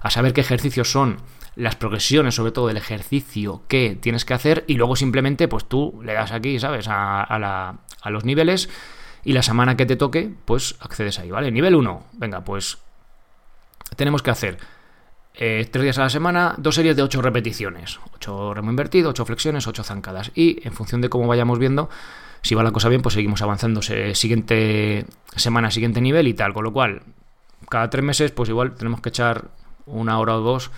a 0.00 0.10
saber 0.10 0.32
qué 0.32 0.42
ejercicios 0.42 0.90
son 0.90 1.18
las 1.54 1.76
progresiones, 1.76 2.34
sobre 2.34 2.52
todo 2.52 2.68
del 2.68 2.76
ejercicio 2.76 3.62
que 3.68 3.96
tienes 3.98 4.24
que 4.24 4.34
hacer, 4.34 4.64
y 4.66 4.74
luego 4.74 4.96
simplemente, 4.96 5.48
pues 5.48 5.64
tú 5.64 6.00
le 6.04 6.12
das 6.12 6.32
aquí, 6.32 6.60
¿sabes? 6.60 6.86
A, 6.88 7.22
a 7.22 8.10
los 8.10 8.24
niveles, 8.24 8.68
y 9.24 9.32
la 9.32 9.42
semana 9.42 9.76
que 9.76 9.86
te 9.86 9.96
toque, 9.96 10.32
pues 10.44 10.76
accedes 10.80 11.18
ahí, 11.18 11.30
¿vale? 11.30 11.50
Nivel 11.50 11.74
1, 11.74 12.04
venga, 12.12 12.44
pues 12.44 12.78
tenemos 13.96 14.22
que 14.22 14.30
hacer 14.30 14.58
eh, 15.36 15.68
tres 15.70 15.82
días 15.82 15.98
a 15.98 16.02
la 16.02 16.10
semana, 16.10 16.54
dos 16.56 16.74
series 16.74 16.96
de 16.96 17.02
ocho 17.02 17.20
repeticiones. 17.20 18.00
Ocho 18.14 18.54
remo 18.54 18.70
invertido, 18.70 19.10
ocho 19.10 19.24
flexiones, 19.24 19.66
ocho 19.66 19.84
zancadas. 19.84 20.32
Y 20.34 20.66
en 20.66 20.72
función 20.72 21.00
de 21.00 21.08
cómo 21.08 21.26
vayamos 21.26 21.58
viendo, 21.58 21.90
si 22.42 22.54
va 22.54 22.62
la 22.62 22.72
cosa 22.72 22.88
bien, 22.88 23.02
pues 23.02 23.14
seguimos 23.14 23.42
avanzando. 23.42 23.82
Siguiente 23.82 25.04
semana, 25.34 25.70
siguiente 25.70 26.00
nivel 26.00 26.26
y 26.28 26.34
tal. 26.34 26.54
Con 26.54 26.64
lo 26.64 26.72
cual, 26.72 27.02
cada 27.68 27.90
tres 27.90 28.04
meses, 28.04 28.30
pues 28.32 28.48
igual 28.48 28.74
tenemos 28.74 29.00
que 29.00 29.10
echar 29.10 29.48
una 29.86 30.18
hora 30.18 30.36
o 30.36 30.40
dos 30.40 30.70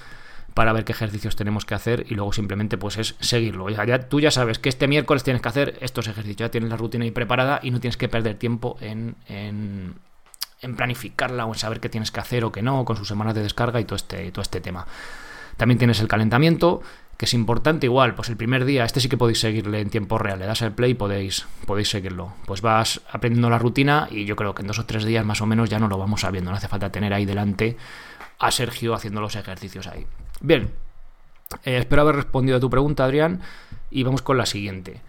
para 0.55 0.72
ver 0.72 0.84
qué 0.84 0.90
ejercicios 0.90 1.37
tenemos 1.37 1.64
que 1.64 1.75
hacer 1.75 2.04
y 2.08 2.14
luego 2.16 2.32
simplemente 2.32 2.76
pues 2.78 2.99
es 2.99 3.14
seguirlo. 3.21 3.68
Ya, 3.71 4.09
tú 4.09 4.18
ya 4.18 4.33
sabes 4.33 4.59
que 4.59 4.68
este 4.68 4.88
miércoles 4.88 5.23
tienes 5.23 5.40
que 5.40 5.49
hacer 5.49 5.78
estos 5.80 6.09
ejercicios, 6.09 6.37
ya 6.37 6.50
tienes 6.50 6.68
la 6.68 6.76
rutina 6.76 7.04
ahí 7.04 7.12
preparada 7.12 7.61
y 7.62 7.71
no 7.71 7.78
tienes 7.78 7.97
que 7.97 8.09
perder 8.09 8.38
tiempo 8.38 8.76
en, 8.80 9.14
en 9.28 9.94
planificarla 10.77 11.47
o 11.47 11.53
en 11.53 11.59
saber 11.59 11.81
qué 11.81 11.88
tienes 11.88 12.11
que 12.11 12.21
hacer 12.21 12.45
o 12.45 12.53
qué 12.53 12.62
no, 12.62 12.85
con 12.85 12.97
sus 12.97 13.09
semanas 13.09 13.35
de 13.35 13.43
descarga 13.43 13.81
y 13.81 13.85
todo 13.85 13.97
este, 13.97 14.31
todo 14.33 14.43
este 14.43 14.61
tema. 14.61 14.87
También 15.57 15.79
tienes 15.79 16.00
el 16.00 16.09
calentamiento, 16.09 16.83
que 17.17 17.25
es 17.25 17.35
importante 17.35 17.87
igual, 17.87 18.15
pues 18.15 18.29
el 18.29 18.37
primer 18.37 18.65
día, 18.65 18.85
este 18.85 19.00
sí 19.00 19.09
que 19.09 19.17
podéis 19.17 19.41
seguirle 19.41 19.81
en 19.81 19.91
tiempo 19.91 20.19
real, 20.19 20.38
le 20.38 20.47
das 20.47 20.62
el 20.62 20.73
play 20.73 20.93
y 20.93 20.95
podéis, 20.95 21.47
podéis 21.67 21.91
seguirlo. 21.91 22.33
Pues 22.47 22.62
vas 22.62 23.00
aprendiendo 23.11 23.50
la 23.50 23.59
rutina 23.59 24.09
y 24.11 24.25
yo 24.25 24.37
creo 24.37 24.55
que 24.55 24.62
en 24.62 24.69
dos 24.69 24.79
o 24.79 24.87
tres 24.87 25.05
días 25.05 25.25
más 25.25 25.41
o 25.41 25.47
menos 25.47 25.69
ya 25.69 25.81
no 25.81 25.88
lo 25.88 25.99
vamos 25.99 26.21
sabiendo, 26.21 26.50
no 26.50 26.57
hace 26.57 26.69
falta 26.69 26.93
tener 26.93 27.12
ahí 27.12 27.25
delante 27.25 27.77
a 28.38 28.50
Sergio 28.53 28.95
haciendo 28.95 29.21
los 29.21 29.35
ejercicios 29.35 29.88
ahí. 29.88 30.07
Bien, 30.41 30.71
eh, 31.65 31.79
espero 31.79 32.03
haber 32.03 32.17
respondido 32.17 32.59
a 32.59 32.61
tu 32.61 32.71
pregunta, 32.71 33.05
Adrián, 33.05 33.41
y 33.91 34.05
vamos 34.05 34.23
con 34.23 34.38
la 34.38 34.47
siguiente. 34.47 35.00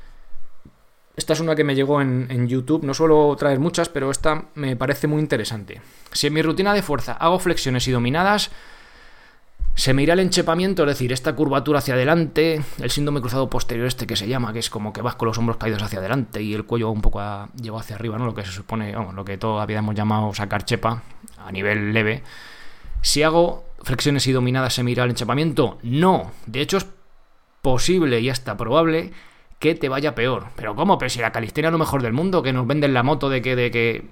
Esta 1.20 1.34
es 1.34 1.42
una 1.42 1.54
que 1.54 1.66
me 1.66 1.76
llegó 1.76 2.00
en, 2.00 2.48
YouTube, 2.48 2.86
no 2.86 2.94
suelo 2.94 3.36
traer 3.38 3.60
muchas, 3.60 3.90
pero 3.90 4.10
esta 4.10 4.46
me 4.56 4.78
parece 4.78 5.06
muy 5.06 5.20
interesante. 5.20 5.82
Si 6.14 6.28
en 6.28 6.34
mi 6.34 6.42
rutina 6.42 6.74
de 6.74 6.82
fuerza 6.82 7.12
hago 7.12 7.40
flexiones 7.40 7.86
y 7.90 7.92
dominadas, 7.92 8.52
se 9.76 9.94
me 9.94 10.04
irá 10.04 10.14
el 10.14 10.22
enchepamiento, 10.22 10.84
es 10.84 10.88
decir, 10.88 11.12
esta 11.12 11.36
curvatura 11.36 11.80
hacia 11.80 11.96
adelante, 11.96 12.62
el 12.80 12.90
síndrome 12.90 13.20
cruzado 13.20 13.50
posterior 13.50 13.86
este 13.86 14.08
que 14.08 14.16
se 14.16 14.30
llama, 14.30 14.54
que 14.54 14.60
es 14.60 14.70
como 14.70 14.94
que 14.94 15.02
vas 15.02 15.16
con 15.16 15.28
los 15.28 15.38
hombros 15.38 15.58
caídos 15.58 15.84
hacia 15.84 16.00
adelante 16.00 16.42
y 16.42 16.54
el 16.54 16.64
cuello 16.64 16.90
un 16.90 17.02
poco 17.02 17.20
llevado 17.62 17.82
hacia 17.82 17.98
arriba, 17.98 18.18
¿no? 18.18 18.26
Lo 18.26 18.34
que 18.34 18.46
se 18.46 18.54
supone, 18.54 18.94
lo 18.94 19.26
que 19.26 19.38
todavía 19.38 19.80
hemos 19.80 19.96
llamado 19.96 20.34
sacar 20.34 20.64
chepa 20.64 21.04
a 21.38 21.52
nivel 21.52 21.92
leve. 21.92 22.24
Si 23.02 23.24
hago 23.24 23.66
flexiones 23.84 24.26
y 24.26 24.32
dominadas, 24.32 24.74
¿se 24.74 24.84
me 24.84 24.92
irá 24.92 25.04
el 25.04 25.10
enchepamiento? 25.10 25.80
No. 25.84 26.32
De 26.46 26.62
hecho, 26.62 26.78
es 26.78 26.88
posible 27.62 28.22
y 28.22 28.30
hasta 28.30 28.56
probable 28.56 29.12
que 29.60 29.76
te 29.76 29.90
vaya 29.90 30.16
peor. 30.16 30.48
Pero 30.56 30.76
¿cómo? 30.76 30.98
Pero 30.98 31.10
si 31.10 31.20
la 31.20 31.32
calistenia 31.32 31.68
es 31.68 31.74
lo 31.74 31.78
mejor 31.78 32.02
del 32.02 32.14
mundo, 32.14 32.42
que 32.42 32.54
nos 32.54 32.66
venden 32.66 32.94
la 32.94 33.04
moto 33.04 33.30
de 33.30 33.42
que, 33.42 33.56
de 33.56 33.72
que 33.72 34.06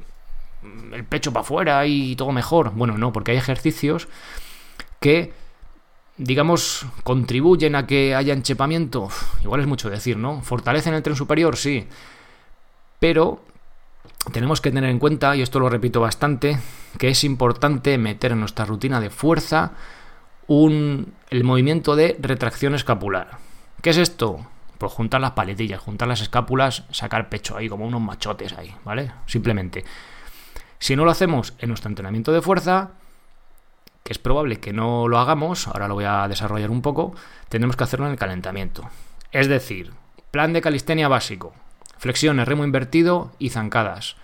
el 0.91 1.03
pecho 1.05 1.31
para 1.31 1.41
afuera 1.41 1.85
y 1.85 2.15
todo 2.15 2.31
mejor. 2.31 2.71
Bueno, 2.73 2.97
no, 2.97 3.13
porque 3.13 3.31
hay 3.31 3.37
ejercicios 3.37 4.07
que, 4.99 5.31
digamos, 6.17 6.85
contribuyen 7.03 7.75
a 7.75 7.87
que 7.87 8.13
haya 8.13 8.33
enchepamiento. 8.33 9.09
igual 9.43 9.61
es 9.61 9.67
mucho 9.67 9.89
decir, 9.89 10.17
¿no? 10.17 10.41
¿Fortalecen 10.41 10.93
el 10.93 11.03
tren 11.03 11.15
superior? 11.15 11.55
Sí. 11.55 11.87
Pero 12.99 13.41
tenemos 14.33 14.59
que 14.59 14.71
tener 14.71 14.89
en 14.89 14.99
cuenta, 14.99 15.35
y 15.35 15.41
esto 15.41 15.59
lo 15.59 15.69
repito 15.69 16.01
bastante, 16.01 16.59
que 16.97 17.09
es 17.09 17.23
importante 17.23 17.97
meter 17.97 18.33
en 18.33 18.41
nuestra 18.41 18.65
rutina 18.65 18.99
de 18.99 19.09
fuerza 19.09 19.71
un, 20.47 21.13
el 21.29 21.43
movimiento 21.43 21.95
de 21.95 22.17
retracción 22.19 22.75
escapular. 22.75 23.37
¿Qué 23.81 23.91
es 23.91 23.97
esto? 23.97 24.45
Pues 24.77 24.91
juntar 24.93 25.21
las 25.21 25.31
paletillas, 25.31 25.79
juntar 25.79 26.07
las 26.07 26.21
escápulas, 26.21 26.83
sacar 26.91 27.29
pecho 27.29 27.57
ahí, 27.57 27.67
como 27.69 27.85
unos 27.85 28.01
machotes 28.01 28.53
ahí, 28.53 28.75
¿vale? 28.83 29.11
Simplemente. 29.25 29.83
Si 30.79 30.95
no 30.95 31.05
lo 31.05 31.11
hacemos 31.11 31.53
en 31.59 31.69
nuestro 31.69 31.89
entrenamiento 31.89 32.31
de 32.31 32.41
fuerza, 32.41 32.91
que 34.03 34.13
es 34.13 34.19
probable 34.19 34.59
que 34.59 34.73
no 34.73 35.07
lo 35.07 35.19
hagamos, 35.19 35.67
ahora 35.67 35.87
lo 35.87 35.95
voy 35.95 36.05
a 36.05 36.27
desarrollar 36.27 36.69
un 36.69 36.81
poco, 36.81 37.13
tendremos 37.49 37.75
que 37.75 37.83
hacerlo 37.83 38.05
en 38.05 38.13
el 38.13 38.17
calentamiento. 38.17 38.89
Es 39.31 39.47
decir, 39.47 39.91
plan 40.31 40.53
de 40.53 40.61
calistenia 40.61 41.07
básico, 41.07 41.53
flexiones, 41.97 42.47
remo 42.47 42.63
invertido 42.63 43.31
y 43.39 43.49
zancadas. 43.49 44.15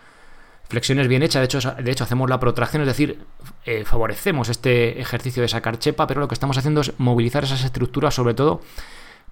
Flexiones 0.69 1.07
bien 1.07 1.21
hechas, 1.21 1.41
de 1.41 1.45
hecho, 1.45 1.71
de 1.71 1.91
hecho 1.91 2.03
hacemos 2.03 2.29
la 2.29 2.39
protracción, 2.39 2.81
es 2.83 2.87
decir, 2.87 3.25
eh, 3.65 3.83
favorecemos 3.83 4.49
este 4.49 5.01
ejercicio 5.01 5.41
de 5.41 5.49
sacar 5.49 5.77
chepa, 5.77 6.07
pero 6.07 6.21
lo 6.21 6.27
que 6.27 6.33
estamos 6.33 6.57
haciendo 6.57 6.81
es 6.81 6.93
movilizar 6.97 7.43
esas 7.43 7.63
estructuras 7.63 8.15
sobre 8.15 8.33
todo 8.33 8.61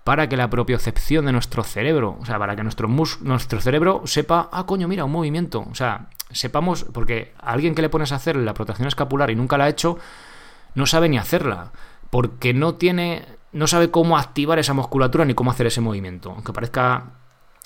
para 0.03 0.27
que 0.27 0.37
la 0.37 0.49
propiocepción 0.49 1.25
de 1.25 1.31
nuestro 1.31 1.63
cerebro, 1.63 2.17
o 2.19 2.25
sea, 2.25 2.39
para 2.39 2.55
que 2.55 2.63
nuestro, 2.63 2.87
nuestro 2.87 3.61
cerebro 3.61 4.01
sepa, 4.05 4.49
ah, 4.51 4.65
coño, 4.65 4.87
mira, 4.87 5.05
un 5.05 5.11
movimiento, 5.11 5.65
o 5.69 5.75
sea, 5.75 6.07
sepamos, 6.31 6.85
porque 6.91 7.33
a 7.39 7.51
alguien 7.51 7.75
que 7.75 7.81
le 7.81 7.89
pones 7.89 8.11
a 8.11 8.15
hacer 8.15 8.35
la 8.35 8.53
protección 8.53 8.87
escapular 8.87 9.29
y 9.29 9.35
nunca 9.35 9.57
la 9.57 9.65
ha 9.65 9.69
hecho, 9.69 9.97
no 10.73 10.85
sabe 10.85 11.09
ni 11.09 11.17
hacerla, 11.17 11.71
porque 12.09 12.53
no 12.53 12.75
tiene, 12.75 13.25
no 13.51 13.67
sabe 13.67 13.91
cómo 13.91 14.17
activar 14.17 14.57
esa 14.59 14.73
musculatura 14.73 15.25
ni 15.25 15.35
cómo 15.35 15.51
hacer 15.51 15.67
ese 15.67 15.81
movimiento, 15.81 16.31
aunque 16.31 16.53
parezca 16.53 17.03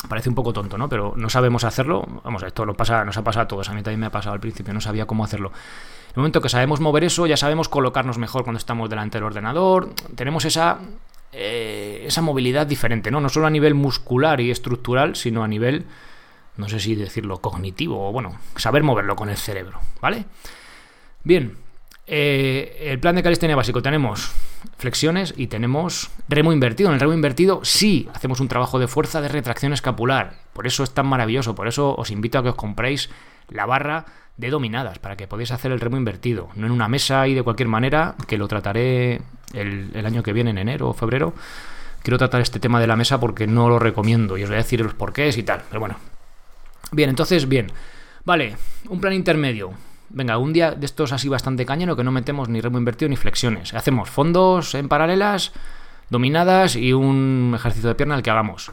parece 0.09 0.29
un 0.29 0.35
poco 0.35 0.53
tonto, 0.53 0.77
¿no? 0.77 0.87
Pero 0.87 1.13
no 1.15 1.29
sabemos 1.29 1.63
hacerlo. 1.63 2.05
Vamos, 2.23 2.43
esto 2.43 2.65
lo 2.65 2.75
pasa, 2.75 3.03
nos 3.05 3.17
ha 3.17 3.23
pasado 3.23 3.45
a 3.45 3.47
todos. 3.47 3.69
A 3.69 3.73
mí 3.73 3.81
también 3.81 3.99
me 3.99 4.05
ha 4.05 4.11
pasado 4.11 4.33
al 4.33 4.39
principio, 4.39 4.73
no 4.73 4.81
sabía 4.81 5.07
cómo 5.07 5.23
hacerlo. 5.23 5.49
En 5.49 6.11
el 6.11 6.17
momento 6.17 6.41
que 6.41 6.49
sabemos 6.49 6.79
mover 6.79 7.05
eso, 7.05 7.25
ya 7.25 7.37
sabemos 7.37 7.69
colocarnos 7.69 8.17
mejor 8.17 8.43
cuando 8.43 8.57
estamos 8.57 8.89
delante 8.89 9.17
del 9.17 9.23
ordenador. 9.23 9.89
Tenemos 10.15 10.45
esa 10.45 10.79
eh, 11.37 12.03
esa 12.07 12.21
movilidad 12.21 12.65
diferente, 12.65 13.11
¿no? 13.11 13.19
No 13.19 13.29
solo 13.29 13.47
a 13.47 13.49
nivel 13.49 13.73
muscular 13.73 14.39
y 14.39 14.51
estructural, 14.51 15.15
sino 15.15 15.43
a 15.43 15.47
nivel, 15.47 15.85
no 16.55 16.69
sé 16.69 16.79
si 16.79 16.95
decirlo, 16.95 17.41
cognitivo 17.41 18.07
o 18.07 18.11
bueno, 18.13 18.39
saber 18.55 18.83
moverlo 18.83 19.15
con 19.15 19.29
el 19.29 19.37
cerebro, 19.37 19.79
¿vale? 20.01 20.25
Bien, 21.23 21.57
eh, 22.07 22.89
el 22.91 22.99
plan 22.99 23.15
de 23.15 23.23
calistenia 23.23 23.55
básico 23.55 23.81
tenemos 23.81 24.31
flexiones 24.77 25.33
y 25.37 25.47
tenemos 25.47 26.11
remo 26.29 26.53
invertido. 26.53 26.89
En 26.89 26.95
el 26.95 26.99
remo 26.99 27.13
invertido 27.13 27.61
sí 27.63 28.07
hacemos 28.13 28.39
un 28.39 28.47
trabajo 28.47 28.79
de 28.79 28.87
fuerza 28.87 29.21
de 29.21 29.27
retracción 29.27 29.73
escapular. 29.73 30.35
Por 30.53 30.67
eso 30.67 30.83
es 30.83 30.91
tan 30.91 31.07
maravilloso. 31.07 31.55
Por 31.55 31.67
eso 31.67 31.95
os 31.95 32.11
invito 32.11 32.37
a 32.37 32.43
que 32.43 32.49
os 32.49 32.55
compréis 32.55 33.09
la 33.49 33.65
barra 33.65 34.05
de 34.37 34.49
dominadas 34.49 34.99
para 34.99 35.15
que 35.15 35.27
podáis 35.27 35.51
hacer 35.51 35.71
el 35.71 35.79
remo 35.79 35.97
invertido. 35.97 36.49
No 36.55 36.67
en 36.67 36.71
una 36.71 36.87
mesa 36.87 37.27
y 37.27 37.33
de 37.33 37.43
cualquier 37.43 37.69
manera, 37.69 38.15
que 38.27 38.37
lo 38.37 38.47
trataré 38.47 39.21
el, 39.53 40.05
año 40.05 40.23
que 40.23 40.33
viene, 40.33 40.51
en 40.51 40.57
enero 40.57 40.89
o 40.89 40.93
febrero. 40.93 41.33
Quiero 42.03 42.17
tratar 42.17 42.41
este 42.41 42.59
tema 42.59 42.79
de 42.79 42.87
la 42.87 42.95
mesa 42.95 43.19
porque 43.19 43.47
no 43.47 43.67
lo 43.67 43.79
recomiendo 43.79 44.37
y 44.37 44.43
os 44.43 44.49
voy 44.49 44.55
a 44.55 44.61
decir 44.61 44.81
los 44.81 44.93
porqués 44.93 45.37
y 45.37 45.43
tal. 45.43 45.63
Pero 45.69 45.79
bueno. 45.79 45.95
Bien, 46.91 47.09
entonces, 47.09 47.47
bien. 47.47 47.71
Vale, 48.25 48.57
un 48.89 49.01
plan 49.01 49.13
intermedio. 49.13 49.73
Venga, 50.09 50.37
un 50.37 50.53
día 50.53 50.71
de 50.71 50.85
estos 50.85 51.11
así 51.11 51.29
bastante 51.29 51.65
cañero 51.65 51.95
que 51.95 52.03
no 52.03 52.11
metemos 52.11 52.49
ni 52.49 52.61
remo 52.61 52.77
invertido 52.77 53.09
ni 53.09 53.15
flexiones. 53.15 53.73
Hacemos 53.73 54.09
fondos 54.09 54.75
en 54.75 54.87
paralelas, 54.87 55.51
dominadas 56.09 56.75
y 56.75 56.93
un 56.93 57.53
ejercicio 57.55 57.89
de 57.89 57.95
pierna 57.95 58.15
el 58.15 58.21
que 58.21 58.29
hagamos. 58.29 58.71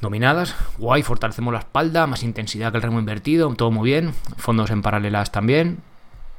Dominadas, 0.00 0.54
guay, 0.78 1.02
fortalecemos 1.02 1.52
la 1.52 1.60
espalda, 1.60 2.06
más 2.06 2.22
intensidad 2.22 2.70
que 2.70 2.78
el 2.78 2.82
remo 2.82 2.98
invertido, 2.98 3.52
todo 3.54 3.70
muy 3.70 3.90
bien. 3.90 4.12
Fondos 4.36 4.70
en 4.70 4.82
paralelas 4.82 5.32
también, 5.32 5.78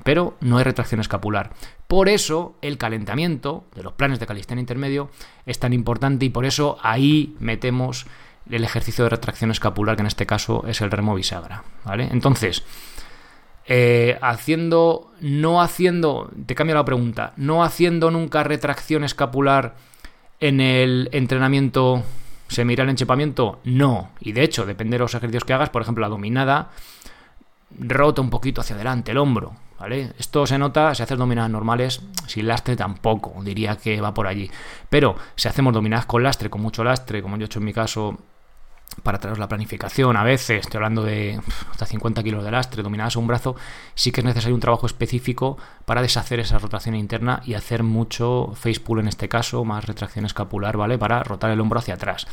pero 0.03 0.38
no 0.41 0.57
hay 0.57 0.63
retracción 0.63 1.01
escapular. 1.01 1.51
Por 1.88 2.07
eso 2.10 2.55
el 2.62 2.77
calentamiento 2.77 3.65
de 3.75 3.84
los 3.84 3.93
planes 3.93 4.19
de 4.19 4.27
calistenia 4.27 4.62
intermedio 4.62 5.10
es 5.46 5.60
tan 5.60 5.74
importante 5.74 6.25
y 6.25 6.29
por 6.29 6.46
eso 6.46 6.77
ahí 6.81 7.36
metemos 7.39 8.05
el 8.50 8.63
ejercicio 8.63 9.03
de 9.03 9.10
retracción 9.10 9.51
escapular, 9.51 9.96
que 9.96 10.01
en 10.01 10.07
este 10.07 10.25
caso 10.25 10.63
es 10.67 10.81
el 10.81 10.91
remo 10.91 11.15
bisagra. 11.15 11.63
¿vale? 11.84 12.07
Entonces, 12.12 12.63
eh, 13.67 14.17
haciendo, 14.21 15.12
no 15.21 15.62
haciendo, 15.62 16.31
te 16.45 16.55
cambio 16.55 16.75
la 16.75 16.86
pregunta, 16.86 17.33
no 17.38 17.63
haciendo 17.63 18.12
nunca 18.12 18.43
retracción 18.43 19.03
escapular 19.03 19.75
en 20.39 20.62
el 20.62 21.09
entrenamiento 21.12 22.03
¿Se 22.47 22.63
mira 22.63 22.83
el 22.83 22.89
enchepamiento? 22.89 23.59
No. 23.65 24.09
Y 24.21 24.31
de 24.31 24.43
hecho, 24.43 24.65
depende 24.65 24.95
de 24.95 25.00
los 25.00 25.13
ejercicios 25.13 25.43
que 25.43 25.53
hagas, 25.53 25.69
por 25.69 25.81
ejemplo, 25.81 26.01
la 26.01 26.09
dominada 26.09 26.69
rota 27.77 28.21
un 28.21 28.29
poquito 28.29 28.62
hacia 28.62 28.75
adelante 28.75 29.12
el 29.12 29.17
hombro, 29.17 29.53
¿vale? 29.77 30.13
Esto 30.17 30.47
se 30.47 30.57
nota 30.57 30.95
si 30.95 31.03
haces 31.03 31.17
dominadas 31.17 31.51
normales, 31.51 32.01
sin 32.25 32.47
lastre 32.47 32.77
tampoco, 32.77 33.43
diría 33.43 33.75
que 33.75 34.00
va 34.00 34.13
por 34.13 34.27
allí. 34.27 34.50
Pero 34.89 35.17
si 35.36 35.50
hacemos 35.50 35.74
dominadas 35.74 36.05
con 36.05 36.24
lastre, 36.24 36.50
con 36.50 36.62
mucho 36.62 36.83
lastre, 36.83 37.21
como 37.21 37.36
yo 37.36 37.43
he 37.43 37.45
hecho 37.45 37.59
en 37.59 37.65
mi 37.65 37.74
caso, 37.74 38.17
para 39.03 39.20
traeros 39.20 39.39
la 39.39 39.48
planificación, 39.48 40.17
a 40.17 40.24
veces, 40.24 40.62
estoy 40.62 40.77
hablando 40.77 41.03
de 41.03 41.39
hasta 41.72 41.86
50 41.86 42.24
kilos 42.24 42.44
de 42.44 42.51
lastre, 42.51 42.84
dominadas 42.84 43.15
a 43.15 43.20
un 43.20 43.27
brazo, 43.27 43.56
sí 43.96 44.12
que 44.12 44.22
es 44.22 44.25
necesario 44.25 44.56
un 44.56 44.62
trabajo 44.62 44.86
específico 44.86 45.58
para 45.86 46.01
deshacer 46.01 46.39
esa 46.39 46.58
rotación 46.58 46.96
interna 46.96 47.41
y 47.46 47.53
hacer 47.53 47.84
mucho 47.84 48.53
face 48.56 48.79
pull 48.79 49.00
en 49.00 49.08
este 49.08 49.29
caso, 49.29 49.63
más 49.63 49.86
retracción 49.86 50.25
escapular, 50.25 50.77
¿vale? 50.77 50.98
Para 50.98 51.24
rotar 51.24 51.51
el 51.51 51.60
hombro 51.60 51.79
hacia 51.79 51.94
atrás. 51.94 52.27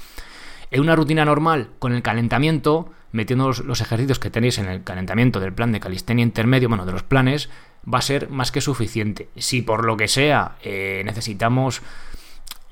En 0.70 0.80
una 0.80 0.96
rutina 0.96 1.24
normal, 1.24 1.68
con 1.78 1.92
el 1.92 2.02
calentamiento, 2.02 2.90
metiendo 3.12 3.52
los, 3.52 3.80
ejercicios 3.80 4.18
que 4.18 4.30
tenéis 4.30 4.58
en 4.58 4.66
el 4.66 4.82
calentamiento 4.82 5.38
del 5.38 5.52
plan 5.52 5.70
de 5.70 5.80
calistenia 5.80 6.24
intermedio, 6.24 6.68
bueno, 6.68 6.86
de 6.86 6.92
los 6.92 7.04
planes, 7.04 7.48
va 7.92 7.98
a 7.98 8.02
ser 8.02 8.28
más 8.30 8.50
que 8.50 8.60
suficiente. 8.60 9.28
Si 9.36 9.62
por 9.62 9.84
lo 9.84 9.96
que 9.96 10.08
sea 10.08 10.56
eh, 10.62 11.02
necesitamos 11.04 11.82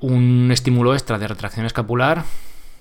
un 0.01 0.49
estímulo 0.51 0.93
extra 0.93 1.17
de 1.17 1.29
retracción 1.29 1.65
escapular, 1.65 2.25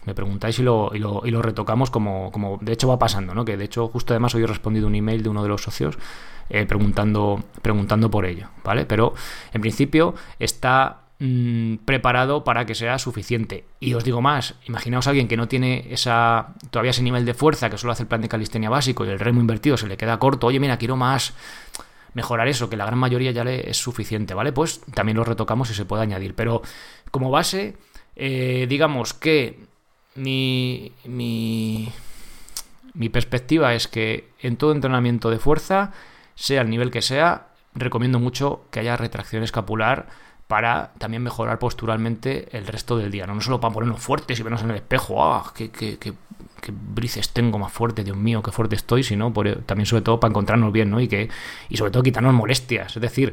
me 0.04 0.14
preguntáis 0.14 0.58
y 0.58 0.62
lo, 0.62 0.90
y 0.94 0.98
lo, 0.98 1.22
y 1.24 1.30
lo 1.30 1.42
retocamos 1.42 1.90
como, 1.90 2.30
como, 2.32 2.58
de 2.60 2.72
hecho 2.72 2.88
va 2.88 2.98
pasando, 2.98 3.34
¿no? 3.34 3.44
Que 3.44 3.56
de 3.56 3.64
hecho 3.64 3.88
justo 3.88 4.12
además 4.12 4.34
hoy 4.34 4.42
he 4.42 4.46
respondido 4.46 4.86
un 4.86 4.94
email 4.94 5.22
de 5.22 5.28
uno 5.28 5.42
de 5.42 5.48
los 5.48 5.62
socios 5.62 5.98
eh, 6.50 6.66
preguntando, 6.66 7.42
preguntando 7.62 8.10
por 8.10 8.26
ello, 8.26 8.48
¿vale? 8.64 8.84
Pero 8.84 9.14
en 9.52 9.60
principio 9.60 10.14
está 10.38 11.02
mm, 11.18 11.76
preparado 11.84 12.42
para 12.44 12.66
que 12.66 12.74
sea 12.74 12.98
suficiente. 12.98 13.64
Y 13.78 13.94
os 13.94 14.04
digo 14.04 14.20
más, 14.20 14.54
imaginaos 14.66 15.06
a 15.06 15.10
alguien 15.10 15.28
que 15.28 15.36
no 15.36 15.48
tiene 15.48 15.86
esa 15.90 16.54
todavía 16.70 16.90
ese 16.90 17.02
nivel 17.02 17.24
de 17.24 17.34
fuerza, 17.34 17.70
que 17.70 17.78
solo 17.78 17.92
hace 17.92 18.02
el 18.02 18.08
plan 18.08 18.22
de 18.22 18.28
calistenia 18.28 18.70
básico 18.70 19.04
y 19.04 19.08
el 19.08 19.20
remo 19.20 19.40
invertido 19.40 19.76
se 19.76 19.86
le 19.86 19.96
queda 19.96 20.18
corto, 20.18 20.48
oye, 20.48 20.58
mira, 20.58 20.78
quiero 20.78 20.96
más 20.96 21.32
mejorar 22.14 22.48
eso, 22.48 22.68
que 22.68 22.76
la 22.76 22.86
gran 22.86 22.98
mayoría 22.98 23.30
ya 23.30 23.44
le 23.44 23.70
es 23.70 23.76
suficiente, 23.76 24.34
¿vale? 24.34 24.52
Pues 24.52 24.80
también 24.94 25.16
lo 25.16 25.24
retocamos 25.24 25.70
y 25.70 25.74
se 25.74 25.84
puede 25.84 26.02
añadir. 26.02 26.34
Pero 26.34 26.62
como 27.10 27.30
base, 27.30 27.76
eh, 28.16 28.66
digamos 28.68 29.14
que 29.14 29.71
mi, 30.14 30.92
mi, 31.04 31.92
mi 32.94 33.08
perspectiva 33.08 33.74
es 33.74 33.88
que 33.88 34.30
en 34.40 34.56
todo 34.56 34.72
entrenamiento 34.72 35.30
de 35.30 35.38
fuerza, 35.38 35.92
sea 36.34 36.62
el 36.62 36.70
nivel 36.70 36.90
que 36.90 37.02
sea, 37.02 37.48
recomiendo 37.74 38.18
mucho 38.18 38.64
que 38.70 38.80
haya 38.80 38.96
retracción 38.96 39.42
escapular 39.42 40.08
para 40.46 40.92
también 40.98 41.22
mejorar 41.22 41.58
posturalmente 41.58 42.54
el 42.56 42.66
resto 42.66 42.98
del 42.98 43.10
día. 43.10 43.26
No, 43.26 43.40
solo 43.40 43.60
para 43.60 43.72
ponernos 43.72 44.00
fuertes 44.00 44.38
y 44.38 44.42
vernos 44.42 44.62
en 44.62 44.70
el 44.70 44.76
espejo, 44.76 45.24
¡ah! 45.24 45.50
¡Qué, 45.54 45.70
qué, 45.70 46.12
brices 46.70 47.30
tengo 47.32 47.58
más 47.58 47.72
fuerte! 47.72 48.04
Dios 48.04 48.16
mío, 48.16 48.42
qué 48.42 48.52
fuerte 48.52 48.76
estoy! 48.76 49.02
Sino 49.02 49.32
también, 49.64 49.86
sobre 49.86 50.02
todo, 50.02 50.20
para 50.20 50.30
encontrarnos 50.30 50.70
bien, 50.72 50.90
¿no? 50.90 51.00
Y, 51.00 51.08
que, 51.08 51.30
y 51.70 51.76
sobre 51.78 51.90
todo, 51.90 52.02
quitarnos 52.02 52.34
molestias. 52.34 52.94
Es 52.94 53.00
decir, 53.00 53.32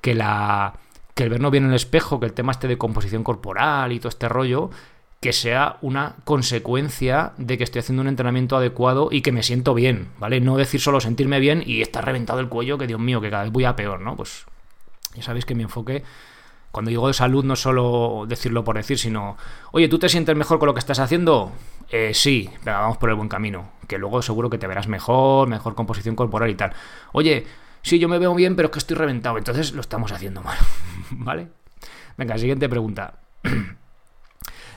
que 0.00 0.14
la 0.14 0.74
que 1.14 1.22
el 1.22 1.30
vernos 1.30 1.52
bien 1.52 1.64
en 1.64 1.70
el 1.70 1.76
espejo, 1.76 2.18
que 2.18 2.26
el 2.26 2.32
tema 2.32 2.50
este 2.50 2.66
de 2.66 2.76
composición 2.76 3.22
corporal 3.22 3.92
y 3.92 3.98
todo 4.00 4.08
este 4.08 4.28
rollo, 4.28 4.70
que 5.24 5.32
sea 5.32 5.78
una 5.80 6.16
consecuencia 6.24 7.32
de 7.38 7.56
que 7.56 7.64
estoy 7.64 7.78
haciendo 7.78 8.02
un 8.02 8.08
entrenamiento 8.08 8.58
adecuado 8.58 9.08
y 9.10 9.22
que 9.22 9.32
me 9.32 9.42
siento 9.42 9.72
bien, 9.72 10.08
¿vale? 10.18 10.38
No 10.38 10.58
decir 10.58 10.82
solo 10.82 11.00
sentirme 11.00 11.40
bien 11.40 11.62
y 11.64 11.80
estar 11.80 12.04
reventado 12.04 12.40
el 12.40 12.50
cuello, 12.50 12.76
que 12.76 12.86
Dios 12.86 13.00
mío, 13.00 13.22
que 13.22 13.30
cada 13.30 13.44
vez 13.44 13.50
voy 13.50 13.64
a 13.64 13.74
peor, 13.74 14.02
¿no? 14.02 14.16
Pues 14.16 14.44
ya 15.14 15.22
sabéis 15.22 15.46
que 15.46 15.54
mi 15.54 15.62
enfoque, 15.62 16.04
cuando 16.72 16.90
digo 16.90 17.08
de 17.08 17.14
salud, 17.14 17.42
no 17.42 17.56
solo 17.56 18.26
decirlo 18.28 18.64
por 18.64 18.76
decir, 18.76 18.98
sino, 18.98 19.38
oye, 19.72 19.88
¿tú 19.88 19.98
te 19.98 20.10
sientes 20.10 20.36
mejor 20.36 20.58
con 20.58 20.66
lo 20.66 20.74
que 20.74 20.80
estás 20.80 20.98
haciendo? 20.98 21.52
Eh, 21.88 22.12
sí, 22.12 22.50
pero 22.62 22.80
vamos 22.80 22.98
por 22.98 23.08
el 23.08 23.16
buen 23.16 23.30
camino, 23.30 23.70
que 23.88 23.96
luego 23.96 24.20
seguro 24.20 24.50
que 24.50 24.58
te 24.58 24.66
verás 24.66 24.88
mejor, 24.88 25.48
mejor 25.48 25.74
composición 25.74 26.16
corporal 26.16 26.50
y 26.50 26.54
tal. 26.54 26.74
Oye, 27.12 27.46
sí, 27.80 27.98
yo 27.98 28.10
me 28.10 28.18
veo 28.18 28.34
bien, 28.34 28.56
pero 28.56 28.66
es 28.66 28.72
que 28.72 28.78
estoy 28.78 28.98
reventado, 28.98 29.38
entonces 29.38 29.72
lo 29.72 29.80
estamos 29.80 30.12
haciendo 30.12 30.42
mal, 30.42 30.58
¿vale? 31.12 31.48
Venga, 32.18 32.36
siguiente 32.36 32.68
pregunta. 32.68 33.20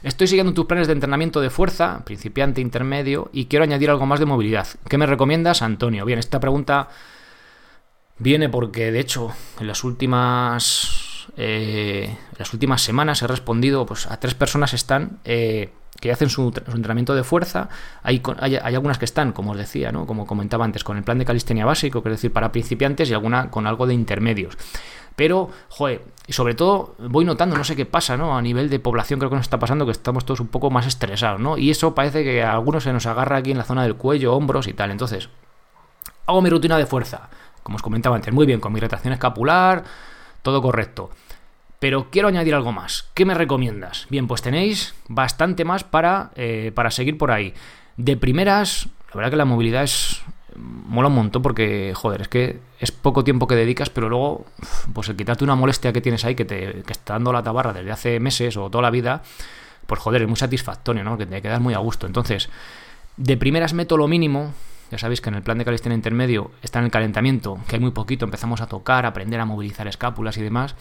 Estoy 0.08 0.28
siguiendo 0.28 0.54
tus 0.54 0.68
planes 0.68 0.88
de 0.88 0.94
entrenamiento 0.94 1.42
de 1.42 1.50
fuerza, 1.50 2.06
principiante, 2.06 2.62
intermedio, 2.62 3.30
y 3.34 3.48
quiero 3.48 3.64
añadir 3.64 3.90
algo 3.90 4.06
más 4.06 4.22
de 4.22 4.26
movilidad. 4.26 4.66
¿Qué 4.88 4.98
me 4.98 5.06
recomiendas, 5.06 5.62
Antonio? 5.62 6.06
Bien, 6.06 6.18
esta 6.18 6.40
pregunta 6.40 6.88
viene 8.18 8.48
porque, 8.48 8.90
de 8.94 9.02
hecho, 9.02 9.34
en 9.60 9.68
las 9.68 9.84
últimas, 9.84 11.28
eh, 11.36 12.18
las 12.38 12.54
últimas 12.54 12.82
semanas 12.84 13.22
he 13.22 13.28
respondido 13.28 13.86
pues, 13.86 14.06
a 14.06 14.18
tres 14.18 14.34
personas 14.34 14.74
están 14.74 15.20
eh, 15.26 15.72
que 16.00 16.10
hacen 16.14 16.30
su, 16.30 16.54
entrenamiento 16.74 17.14
de 17.14 17.26
fuerza. 17.26 17.68
Hay, 18.02 18.24
hay, 18.40 18.76
algunas 18.76 18.98
que 19.00 19.06
están, 19.06 19.34
como 19.34 19.52
os 19.52 19.58
decía, 19.58 19.92
¿no? 19.92 20.08
como 20.08 20.26
comentaba 20.26 20.64
antes, 20.64 20.86
con 20.86 20.96
el 20.96 21.04
plan 21.04 21.18
de 21.18 21.26
calistenia 21.26 21.66
básico, 21.66 22.02
que 22.02 22.08
es 22.08 22.16
decir, 22.16 22.32
para 22.32 22.54
principiantes, 22.54 23.10
y 23.10 23.14
alguna 23.14 23.52
con 23.52 23.68
algo 23.68 23.86
de 23.86 23.94
intermedios. 23.94 24.58
Pero, 25.18 25.50
joder, 25.70 26.04
sobre 26.30 26.54
todo 26.54 26.94
voy 27.00 27.26
notando, 27.26 27.58
no 27.58 27.64
sé 27.64 27.76
qué 27.76 27.88
pasa, 27.88 28.18
¿no? 28.18 28.38
A 28.38 28.42
nivel 28.44 28.70
de 28.70 28.80
población 28.80 29.18
creo 29.18 29.32
que 29.32 29.36
nos 29.36 29.48
está 29.48 29.58
pasando 29.58 29.84
que 29.84 29.92
estamos 29.92 30.26
todos 30.26 30.40
un 30.42 30.48
poco 30.48 30.70
más 30.70 30.86
estresados, 30.86 31.40
¿no? 31.40 31.58
Y 31.58 31.72
eso 31.72 31.96
parece 31.96 32.24
que 32.24 32.44
a 32.44 32.54
algunos 32.54 32.84
se 32.84 32.94
nos 32.94 33.08
agarra 33.08 33.38
aquí 33.38 33.50
en 33.50 33.58
la 33.58 33.64
zona 33.64 33.82
del 33.82 33.96
cuello, 33.96 34.36
hombros 34.36 34.68
y 34.68 34.74
tal. 34.74 34.92
Entonces, 34.92 35.30
hago 36.28 36.40
mi 36.44 36.52
rutina 36.52 36.78
de 36.78 36.86
fuerza, 36.86 37.30
como 37.64 37.78
os 37.78 37.82
comentaba 37.82 38.16
antes, 38.16 38.32
muy 38.32 38.46
bien, 38.46 38.60
con 38.60 38.72
mi 38.72 38.80
retracción 38.80 39.12
escapular, 39.12 39.86
todo 40.44 40.62
correcto. 40.62 41.10
Pero 41.80 42.12
quiero 42.12 42.28
añadir 42.28 42.54
algo 42.54 42.72
más. 42.72 43.10
¿Qué 43.16 43.26
me 43.26 43.34
recomiendas? 43.34 44.06
Bien, 44.12 44.28
pues 44.28 44.44
tenéis 44.44 44.94
bastante 45.08 45.66
más 45.66 45.84
para, 45.84 46.30
eh, 46.36 46.72
para 46.76 46.92
seguir 46.92 47.18
por 47.18 47.32
ahí. 47.32 47.56
De 47.96 48.18
primeras, 48.18 48.88
la 49.10 49.16
verdad 49.16 49.32
que 49.32 49.38
la 49.38 49.46
movilidad 49.46 49.82
es 49.82 50.22
mola 50.58 51.08
un 51.08 51.16
montón 51.16 51.42
porque, 51.42 51.94
joder, 51.96 52.22
es 52.22 52.28
que 52.28 52.60
es 52.80 52.92
poco 52.92 53.24
tiempo 53.24 53.48
que 53.48 53.56
dedicas, 53.56 53.90
pero 53.90 54.10
luego, 54.10 54.46
pues 54.94 55.08
el 55.10 55.16
quitarte 55.16 55.44
una 55.44 55.56
molestia 55.56 55.94
que 55.94 56.02
tienes 56.02 56.26
ahí, 56.26 56.36
que 56.36 56.46
te 56.46 56.84
que 56.84 56.94
está 56.94 57.14
dando 57.14 57.32
la 57.32 57.44
tabarra 57.44 57.74
desde 57.74 57.92
hace 57.92 58.20
meses 58.20 58.58
o 58.58 58.70
toda 58.70 58.82
la 58.82 58.90
vida, 58.90 59.22
pues 59.86 60.00
joder, 60.00 60.24
es 60.24 60.28
muy 60.28 60.38
satisfactorio, 60.38 61.04
¿no? 61.04 61.18
Que 61.18 61.26
te 61.26 61.42
quedas 61.42 61.62
muy 61.62 61.74
a 61.74 61.80
gusto. 61.80 62.08
Entonces, 62.08 62.50
de 63.18 63.38
primeras 63.38 63.74
meto 63.74 63.98
lo 63.98 64.08
mínimo, 64.08 64.54
ya 64.92 64.98
sabéis 64.98 65.22
que 65.22 65.30
en 65.30 65.36
el 65.36 65.44
plan 65.44 65.58
de 65.58 65.66
calistenia 65.66 65.96
intermedio 65.96 66.52
está 66.62 66.80
en 66.80 66.86
el 66.86 66.92
calentamiento, 66.92 67.60
que 67.68 67.76
hay 67.76 67.82
muy 67.82 67.92
poquito, 67.92 68.26
empezamos 68.26 68.62
a 68.62 68.68
tocar, 68.68 69.06
a 69.06 69.10
aprender 69.10 69.40
a 69.40 69.46
movilizar 69.46 69.88
escápulas 69.88 70.38
y 70.38 70.42
demás. 70.42 70.76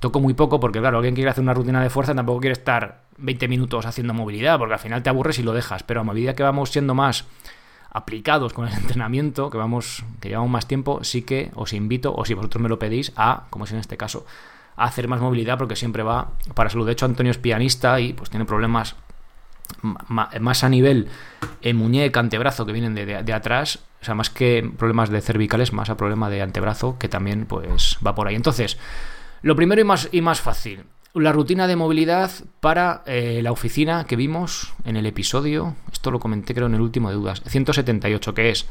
Toco 0.00 0.18
muy 0.18 0.34
poco 0.34 0.58
porque, 0.58 0.80
claro, 0.80 0.98
alguien 0.98 1.14
quiere 1.14 1.30
hacer 1.30 1.42
una 1.42 1.54
rutina 1.54 1.80
de 1.80 1.88
fuerza 1.88 2.12
tampoco 2.12 2.40
quiere 2.40 2.54
estar 2.54 3.02
20 3.18 3.46
minutos 3.46 3.86
haciendo 3.86 4.12
movilidad, 4.14 4.58
porque 4.58 4.74
al 4.74 4.80
final 4.80 5.02
te 5.02 5.10
aburres 5.10 5.38
y 5.38 5.44
lo 5.44 5.52
dejas. 5.52 5.84
Pero 5.84 6.00
a 6.00 6.04
medida 6.04 6.34
que 6.34 6.42
vamos 6.42 6.70
siendo 6.70 6.94
más 6.94 7.24
aplicados 7.92 8.52
con 8.52 8.66
el 8.66 8.74
entrenamiento, 8.78 9.50
que 9.50 9.58
vamos, 9.58 10.04
que 10.20 10.30
llevamos 10.30 10.50
más 10.50 10.66
tiempo, 10.66 11.04
sí 11.04 11.22
que 11.22 11.50
os 11.54 11.72
invito, 11.72 12.14
o 12.14 12.24
si 12.24 12.34
vosotros 12.34 12.62
me 12.62 12.68
lo 12.68 12.78
pedís, 12.78 13.12
a, 13.16 13.44
como 13.50 13.64
es 13.64 13.72
en 13.72 13.78
este 13.78 13.96
caso, 13.96 14.26
a 14.76 14.84
hacer 14.84 15.06
más 15.08 15.20
movilidad, 15.20 15.58
porque 15.58 15.76
siempre 15.76 16.02
va 16.02 16.30
para 16.54 16.70
salud. 16.70 16.86
De 16.86 16.92
hecho, 16.92 17.04
Antonio 17.04 17.30
es 17.30 17.38
pianista 17.38 18.00
y 18.00 18.14
pues 18.14 18.30
tiene 18.30 18.44
problemas 18.44 18.96
más 19.80 20.64
a 20.64 20.68
nivel 20.68 21.08
en 21.62 21.76
muñeca, 21.76 22.20
antebrazo, 22.20 22.66
que 22.66 22.72
vienen 22.72 22.94
de, 22.94 23.32
atrás, 23.32 23.78
o 24.00 24.04
sea, 24.04 24.14
más 24.14 24.30
que 24.30 24.68
problemas 24.76 25.10
de 25.10 25.20
cervicales, 25.20 25.72
más 25.72 25.90
a 25.90 25.96
problema 25.96 26.28
de 26.30 26.42
antebrazo, 26.42 26.98
que 26.98 27.08
también 27.08 27.46
pues 27.46 27.98
va 28.04 28.14
por 28.14 28.28
ahí. 28.28 28.34
Entonces, 28.34 28.78
lo 29.42 29.56
primero 29.56 29.80
y 29.80 29.84
más, 29.84 30.08
y 30.12 30.20
más 30.20 30.40
fácil, 30.40 30.84
la 31.14 31.32
rutina 31.32 31.66
de 31.66 31.76
movilidad 31.76 32.30
para 32.60 33.02
eh, 33.06 33.40
la 33.42 33.52
oficina 33.52 34.04
que 34.04 34.16
vimos 34.16 34.72
en 34.84 34.96
el 34.96 35.06
episodio, 35.06 35.76
esto 35.92 36.10
lo 36.10 36.20
comenté 36.20 36.54
creo 36.54 36.66
en 36.66 36.74
el 36.74 36.80
último 36.80 37.10
de 37.10 37.16
dudas, 37.16 37.42
178, 37.46 38.34
que 38.34 38.50
es 38.50 38.66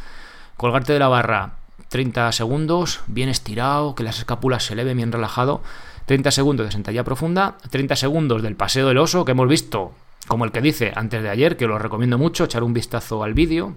colgarte 0.57 0.93
de 0.93 0.99
la 0.99 1.07
barra 1.07 1.53
30 1.89 2.31
segundos, 2.31 3.01
bien 3.07 3.29
estirado, 3.29 3.95
que 3.95 4.03
las 4.03 4.17
escápulas 4.17 4.63
se 4.63 4.73
eleven 4.73 4.97
bien 4.97 5.11
relajado, 5.11 5.61
30 6.05 6.31
segundos 6.31 6.65
de 6.65 6.71
sentadilla 6.71 7.03
profunda, 7.03 7.57
30 7.69 7.95
segundos 7.95 8.41
del 8.41 8.55
paseo 8.55 8.87
del 8.87 8.97
oso 8.97 9.23
que 9.23 9.33
hemos 9.33 9.47
visto, 9.47 9.91
como 10.27 10.45
el 10.45 10.51
que 10.51 10.61
dice 10.61 10.93
antes 10.95 11.21
de 11.21 11.29
ayer, 11.29 11.57
que 11.57 11.67
lo 11.67 11.77
recomiendo 11.77 12.17
mucho, 12.17 12.45
echar 12.45 12.63
un 12.63 12.73
vistazo 12.73 13.23
al 13.23 13.33
vídeo, 13.33 13.75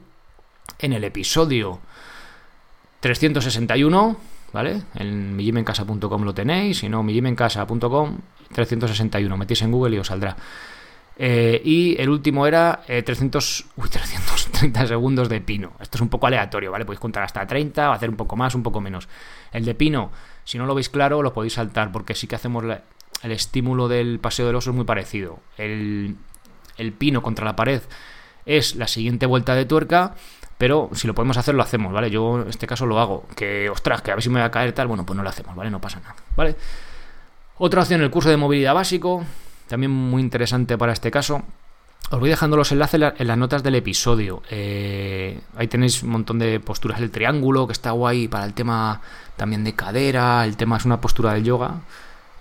en 0.78 0.92
el 0.92 1.04
episodio 1.04 1.80
361, 3.00 4.16
¿vale? 4.55 4.83
En 4.95 5.35
millimencasa.com 5.37 6.23
lo 6.23 6.33
tenéis, 6.33 6.79
si 6.79 6.89
no, 6.89 7.03
millimencasa.com 7.03 8.19
361, 8.53 9.37
metís 9.37 9.63
en 9.63 9.73
Google 9.73 9.97
y 9.97 9.99
os 9.99 10.07
saldrá. 10.07 10.37
Eh, 11.17 11.61
y 11.65 12.01
el 12.01 12.09
último 12.09 12.47
era 12.47 12.83
300, 12.87 13.61
eh, 13.61 13.65
uy, 13.77 13.89
330 13.91 14.87
segundos 14.87 15.29
de 15.29 15.41
pino. 15.41 15.73
Esto 15.81 15.99
es 15.99 16.03
un 16.03 16.09
poco 16.09 16.29
aleatorio, 16.29 16.71
¿vale? 16.71 16.85
Podéis 16.85 17.01
contar 17.01 17.25
hasta 17.25 17.45
30 17.45 17.91
o 17.91 17.93
hacer 17.93 18.09
un 18.09 18.17
poco 18.17 18.37
más, 18.37 18.55
un 18.55 18.63
poco 18.63 18.81
menos. 18.81 19.09
El 19.53 19.65
de 19.65 19.75
pino, 19.75 20.13
si 20.45 20.57
no 20.57 20.67
lo 20.67 20.75
veis 20.75 20.89
claro, 20.89 21.21
lo 21.21 21.35
podéis 21.35 21.55
saltar 21.55 21.91
porque 21.91 22.15
sí 22.15 22.29
que 22.29 22.37
hacemos 22.37 22.65
el 22.65 23.33
estímulo 23.33 23.89
del 23.89 24.21
paseo 24.21 24.47
del 24.47 24.57
oso 24.57 24.71
es 24.71 24.77
muy 24.77 24.85
parecido. 24.85 25.41
El, 25.59 26.17
el 26.79 26.93
pino 26.93 27.23
contra 27.23 27.45
la 27.45 27.57
pared 27.57 27.83
es 28.47 28.77
la 28.77 28.87
siguiente 28.87 29.27
vuelta 29.27 29.57
de 29.57 29.64
tuerca 29.64 30.14
pero 30.64 30.88
si 30.94 31.07
lo 31.07 31.14
podemos 31.14 31.37
hacer, 31.37 31.55
lo 31.55 31.62
hacemos, 31.62 31.92
¿vale? 31.92 32.11
Yo 32.11 32.40
en 32.40 32.48
este 32.48 32.66
caso 32.66 32.87
lo 32.87 32.98
hago. 32.98 33.27
Que, 33.37 33.68
ostras, 33.68 34.00
que 34.00 34.12
a 34.12 34.14
ver 34.14 34.22
si 34.22 34.31
me 34.31 34.40
va 34.40 34.46
a 34.46 34.50
caer 34.50 34.72
tal, 34.72 34.87
bueno, 34.87 35.05
pues 35.05 35.14
no 35.14 35.22
lo 35.22 35.29
hacemos, 35.29 35.55
¿vale? 35.55 35.70
No 35.70 35.79
pasa 35.79 36.00
nada, 36.00 36.14
¿vale? 36.35 36.57
Otra 37.59 37.83
opción, 37.83 38.00
el 38.00 38.11
curso 38.11 38.31
de 38.31 38.38
movilidad 38.38 38.72
básico, 38.72 39.27
también 39.68 39.90
muy 39.90 40.22
interesante 40.22 40.79
para 40.79 40.94
este 40.94 41.11
caso. 41.11 41.42
Os 42.11 42.18
voy 42.18 42.31
dejando 42.31 42.57
los 42.57 42.72
enlaces 42.72 42.98
en 43.14 43.27
las 43.27 43.37
notas 43.37 43.62
del 43.62 43.74
episodio. 43.74 44.42
Eh, 44.48 45.38
ahí 45.55 45.68
tenéis 45.68 46.03
un 46.03 46.09
montón 46.09 46.38
de 46.38 46.59
posturas 46.61 46.98
del 46.98 47.11
triángulo, 47.11 47.66
que 47.66 47.74
está 47.74 47.90
guay 47.90 48.27
para 48.29 48.46
el 48.46 48.55
tema 48.55 49.03
también 49.37 49.64
de 49.64 49.74
cadera. 49.74 50.46
El 50.46 50.57
tema 50.57 50.79
es 50.79 50.87
una 50.87 50.98
postura 50.98 51.35
del 51.35 51.44
yoga 51.44 51.74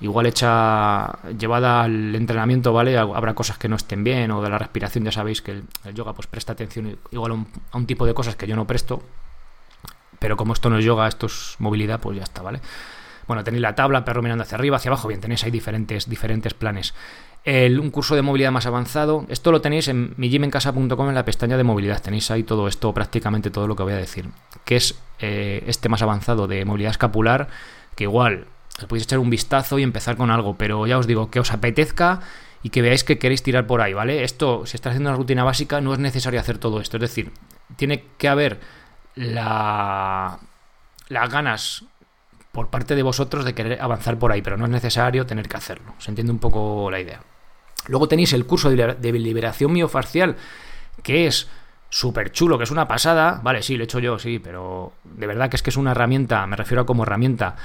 igual 0.02 0.26
hecha, 0.26 1.20
llevada 1.38 1.84
al 1.84 2.16
entrenamiento, 2.16 2.74
¿vale? 2.74 2.98
Habrá 2.98 3.34
cosas 3.34 3.58
que 3.58 3.70
no 3.70 3.76
estén 3.76 4.04
bien 4.04 4.32
o 4.32 4.42
de 4.42 4.50
la 4.50 4.58
respiración, 4.58 5.06
ya 5.06 5.12
sabéis 5.12 5.42
que 5.42 5.52
el, 5.52 5.94
yoga 5.94 6.14
pues 6.14 6.28
presta 6.28 6.54
atención 6.54 6.98
igual 7.12 7.46
a 7.72 7.78
un, 7.78 7.86
tipo 7.86 8.06
de 8.06 8.14
cosas 8.14 8.36
que 8.36 8.48
yo 8.48 8.56
no 8.56 8.68
presto, 8.68 9.02
pero 10.20 10.38
como 10.38 10.54
esto 10.54 10.70
no 10.70 10.78
es 10.78 10.86
yoga, 10.86 11.08
esto 11.08 11.28
es 11.28 11.56
movilidad, 11.60 12.00
pues 12.00 12.18
ya 12.18 12.24
está, 12.24 12.42
¿vale? 12.42 12.60
Bueno, 13.28 13.44
tenéis 13.44 13.62
la 13.62 13.76
tabla, 13.76 14.04
perro 14.04 14.22
mirando 14.22 14.44
hacia 14.44 14.58
arriba, 14.58 14.78
hacia 14.78 14.90
abajo, 14.90 15.08
bien, 15.08 15.22
tenéis 15.22 15.44
ahí 15.46 15.52
diferentes, 15.52 16.10
diferentes 16.10 16.54
planes. 16.54 16.94
Un 17.46 17.90
curso 17.90 18.16
de 18.16 18.22
movilidad 18.22 18.52
más 18.52 18.66
avanzado, 18.66 19.26
esto 19.30 19.52
lo 19.52 19.60
tenéis 19.62 19.90
en 19.90 20.14
mijimencasa.com 20.16 21.10
en 21.10 21.16
la 21.16 21.26
pestaña 21.26 21.58
de 21.58 21.64
movilidad, 21.64 22.02
tenéis 22.02 22.32
ahí 22.32 22.44
todo 22.44 22.68
esto, 22.68 22.94
prácticamente 22.94 23.50
todo 23.50 23.68
lo 23.68 23.76
que 23.76 23.84
voy 23.84 23.94
a 23.94 23.98
decir, 23.98 24.30
que 24.64 24.78
es 24.78 24.98
eh, 25.20 25.64
este 25.68 25.90
más 25.90 26.02
avanzado 26.02 26.48
de 26.48 26.64
movilidad 26.64 26.92
escapular, 26.92 27.50
que 27.96 28.06
igual 28.06 28.48
podéis 28.88 29.04
echar 29.04 29.20
un 29.20 29.30
vistazo 29.30 29.80
y 29.80 29.84
empezar 29.84 30.18
con 30.18 30.32
algo, 30.32 30.56
pero 30.58 30.86
ya 30.88 30.98
os 30.98 31.08
digo, 31.08 31.30
que 31.30 31.40
os 31.40 31.52
apetezca 31.52 32.22
y 32.64 32.70
que 32.70 32.82
veáis 32.82 33.04
que 33.04 33.20
queréis 33.20 33.44
tirar 33.44 33.68
por 33.68 33.82
ahí, 33.82 33.94
¿vale? 33.94 34.24
Esto, 34.24 34.66
si 34.66 34.76
estás 34.76 34.92
haciendo 34.92 35.10
una 35.10 35.18
rutina 35.18 35.44
básica, 35.44 35.82
no 35.82 35.94
es 35.94 36.00
necesario 36.00 36.40
hacer 36.40 36.58
todo 36.58 36.80
esto. 36.80 36.98
Es 36.98 37.02
decir, 37.02 37.32
tiene 37.76 38.06
que 38.18 38.28
haber 38.28 38.60
la, 39.16 40.40
las 41.10 41.30
ganas 41.30 41.86
por 42.52 42.70
parte 42.70 42.96
de 42.96 43.04
vosotros 43.04 43.46
de 43.46 43.54
querer 43.54 43.82
avanzar 43.82 44.18
por 44.18 44.32
ahí, 44.32 44.42
pero 44.42 44.58
no 44.58 44.66
es 44.66 44.72
necesario 44.72 45.26
tener 45.26 45.48
que 45.48 45.58
hacerlo. 45.58 45.94
Se 45.98 46.12
entiende 46.12 46.32
un 46.32 46.40
poco 46.40 46.90
la 46.90 47.00
idea. 47.00 47.22
Luego 47.88 48.08
tenéis 48.08 48.32
el 48.34 48.46
curso 48.46 48.70
de 48.70 49.12
liberación 49.12 49.74
miofacial, 49.74 50.38
que 51.02 51.28
es 51.28 51.50
súper 51.90 52.32
chulo, 52.32 52.58
que 52.58 52.64
es 52.64 52.72
una 52.72 52.88
pasada. 52.88 53.42
Vale, 53.44 53.62
sí, 53.62 53.76
lo 53.76 53.84
he 53.84 53.86
hecho 53.86 54.00
yo, 54.00 54.18
sí, 54.20 54.40
pero 54.40 54.94
de 55.04 55.28
verdad 55.28 55.50
que 55.50 55.58
es 55.58 55.64
que 55.64 55.70
es 55.70 55.78
una 55.78 55.92
herramienta, 55.92 56.46
me 56.48 56.56
refiero 56.56 56.84
a 56.84 56.86
como 56.86 57.04
herramienta 57.04 57.56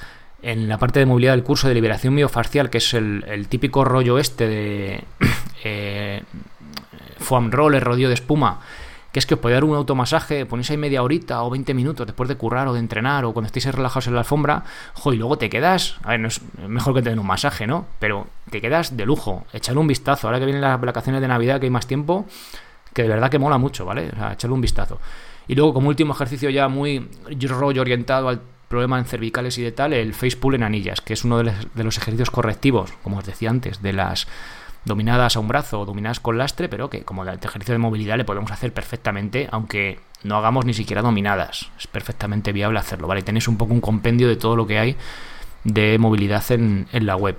en 0.42 0.68
la 0.68 0.78
parte 0.78 1.00
de 1.00 1.06
movilidad 1.06 1.32
del 1.32 1.42
curso 1.42 1.68
de 1.68 1.74
liberación 1.74 2.14
miofascial, 2.14 2.70
que 2.70 2.78
es 2.78 2.94
el, 2.94 3.46
típico 3.48 3.84
rollo 3.84 4.18
este 4.18 4.46
de 4.46 5.04
eh, 5.64 6.22
foam 7.18 7.50
roller, 7.50 7.82
rodillo 7.82 8.08
de 8.08 8.14
espuma, 8.14 8.60
que 9.12 9.18
es 9.18 9.26
que 9.26 9.34
os 9.34 9.40
podéis 9.40 9.56
dar 9.56 9.64
un 9.64 9.74
automasaje, 9.74 10.46
ponéis 10.46 10.70
ahí 10.70 10.76
media 10.76 11.02
horita 11.02 11.42
o 11.42 11.50
20 11.50 11.74
minutos 11.74 12.06
después 12.06 12.28
de 12.28 12.36
currar 12.36 12.68
o 12.68 12.74
de 12.74 12.78
entrenar 12.78 13.24
o 13.24 13.32
cuando 13.32 13.46
estéis 13.46 13.66
relajados 13.74 14.06
en 14.06 14.14
la 14.14 14.20
alfombra, 14.20 14.64
jo, 14.94 15.12
y 15.12 15.16
luego 15.16 15.38
te 15.38 15.50
quedas, 15.50 15.96
a 16.04 16.10
ver, 16.10 16.20
no 16.20 16.28
es 16.28 16.40
mejor 16.66 16.94
que 16.94 17.02
te 17.02 17.10
den 17.10 17.18
un 17.18 17.26
masaje, 17.26 17.66
¿no? 17.66 17.86
Pero 17.98 18.26
te 18.50 18.60
quedas 18.60 18.96
de 18.96 19.06
lujo, 19.06 19.44
echarle 19.52 19.80
un 19.80 19.86
vistazo, 19.86 20.28
ahora 20.28 20.38
que 20.38 20.44
vienen 20.44 20.62
las 20.62 20.80
vacaciones 20.80 21.20
de 21.20 21.28
Navidad, 21.28 21.58
que 21.58 21.66
hay 21.66 21.70
más 21.70 21.86
tiempo, 21.86 22.26
que 22.92 23.02
de 23.02 23.08
verdad 23.08 23.30
que 23.30 23.38
mola 23.38 23.58
mucho, 23.58 23.84
¿vale? 23.84 24.10
O 24.12 24.16
sea, 24.16 24.32
echarle 24.34 24.54
un 24.54 24.60
vistazo. 24.60 25.00
Y 25.46 25.54
luego 25.54 25.72
como 25.72 25.88
último 25.88 26.12
ejercicio 26.12 26.50
ya 26.50 26.68
muy 26.68 27.08
rollo 27.48 27.80
orientado 27.80 28.28
al 28.28 28.40
problema 28.68 28.98
en 28.98 29.04
cervicales 29.04 29.58
y 29.58 29.62
de 29.62 29.72
tal, 29.72 29.92
el 29.92 30.14
face 30.14 30.36
pull 30.36 30.54
en 30.54 30.62
anillas, 30.62 31.00
que 31.00 31.14
es 31.14 31.24
uno 31.24 31.38
de 31.38 31.84
los, 31.84 31.98
ejercicios 31.98 32.30
correctivos, 32.30 32.92
como 33.02 33.18
os 33.18 33.24
decía 33.24 33.50
antes, 33.50 33.82
de 33.82 33.92
las 33.92 34.28
dominadas 34.84 35.36
a 35.36 35.40
un 35.40 35.48
brazo 35.48 35.80
o 35.80 35.86
dominadas 35.86 36.20
con 36.20 36.38
lastre, 36.38 36.68
pero 36.68 36.88
que 36.88 37.02
como 37.02 37.24
ejercicio 37.24 37.72
de 37.72 37.78
movilidad 37.78 38.16
le 38.16 38.24
podemos 38.24 38.50
hacer 38.50 38.72
perfectamente, 38.72 39.48
aunque 39.50 39.98
no 40.22 40.36
hagamos 40.36 40.64
ni 40.64 40.74
siquiera 40.74 41.02
dominadas. 41.02 41.70
Es 41.78 41.86
perfectamente 41.86 42.52
viable 42.52 42.78
hacerlo, 42.78 43.08
¿vale? 43.08 43.22
Tenéis 43.22 43.48
un 43.48 43.56
poco 43.56 43.72
un 43.72 43.80
compendio 43.80 44.28
de 44.28 44.36
todo 44.36 44.56
lo 44.56 44.66
que 44.66 44.78
hay 44.78 44.96
de 45.64 45.98
movilidad 45.98 46.44
en, 46.50 46.86
la 46.92 47.16
web. 47.16 47.36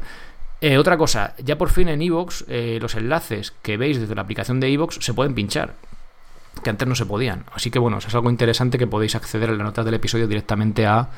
Eh, 0.62 0.78
otra 0.78 0.98
cosa, 0.98 1.36
ya 1.38 1.58
por 1.58 1.70
fin 1.70 1.88
en 1.88 2.02
Evox 2.02 2.46
eh, 2.50 2.80
los 2.82 2.96
enlaces 2.96 3.54
que 3.62 3.78
veis 3.78 4.00
desde 4.00 4.14
la 4.14 4.24
aplicación 4.24 4.60
de 4.60 4.68
Evox 4.68 4.98
se 5.00 5.14
pueden 5.14 5.34
pinchar 5.34 5.76
que 6.62 6.70
antes 6.70 6.88
no 6.88 6.96
se 6.96 7.06
podían. 7.06 7.46
Así 7.54 7.72
que 7.72 7.80
bueno, 7.80 7.98
es 7.98 8.14
algo 8.14 8.30
interesante 8.30 8.78
que 8.78 8.88
podéis 8.88 9.16
acceder 9.16 9.50
en 9.50 9.58
las 9.58 9.66
notas 9.66 9.86
del 9.86 9.94
episodio 9.96 10.28
directamente 10.28 10.86
a, 10.86 11.10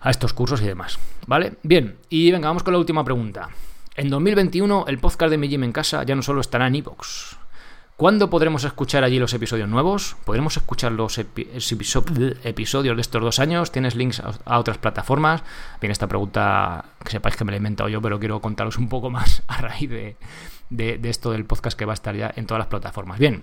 a 0.00 0.10
estos 0.10 0.32
cursos 0.32 0.60
y 0.62 0.66
demás. 0.66 0.98
¿Vale? 1.26 1.54
Bien, 1.62 1.96
y 2.08 2.30
venga, 2.30 2.48
vamos 2.48 2.62
con 2.62 2.72
la 2.72 2.78
última 2.78 3.04
pregunta. 3.04 3.48
En 3.96 4.08
2021 4.08 4.84
el 4.88 4.98
podcast 4.98 5.30
de 5.30 5.38
Mi 5.38 5.48
Gym 5.48 5.64
en 5.64 5.72
Casa 5.72 6.02
ya 6.04 6.14
no 6.14 6.22
solo 6.22 6.40
estará 6.40 6.66
en 6.66 6.76
iVoox. 6.76 7.36
¿Cuándo 8.00 8.30
podremos 8.30 8.64
escuchar 8.64 9.04
allí 9.04 9.18
los 9.18 9.34
episodios 9.34 9.68
nuevos? 9.68 10.16
¿Podremos 10.24 10.56
escuchar 10.56 10.92
los 10.92 11.18
episodios 11.18 12.96
de 12.96 13.00
estos 13.02 13.20
dos 13.20 13.38
años? 13.40 13.70
¿Tienes 13.72 13.94
links 13.94 14.22
a, 14.46 14.58
otras 14.58 14.78
plataformas? 14.78 15.42
Bien, 15.82 15.90
esta 15.90 16.06
pregunta 16.06 16.86
que 17.04 17.10
sepáis 17.10 17.36
que 17.36 17.44
me 17.44 17.52
la 17.52 17.56
he 17.56 17.58
inventado 17.58 17.90
yo, 17.90 18.00
pero 18.00 18.18
quiero 18.18 18.40
contaros 18.40 18.78
un 18.78 18.88
poco 18.88 19.10
más 19.10 19.42
a 19.48 19.60
raíz 19.60 19.90
de, 19.90 20.16
de 20.70 21.10
esto 21.10 21.32
del 21.32 21.44
podcast 21.44 21.78
que 21.78 21.84
va 21.84 21.92
a 21.92 22.00
estar 22.00 22.16
ya 22.16 22.32
en 22.34 22.46
todas 22.46 22.60
las 22.60 22.68
plataformas. 22.68 23.18
Bien, 23.18 23.42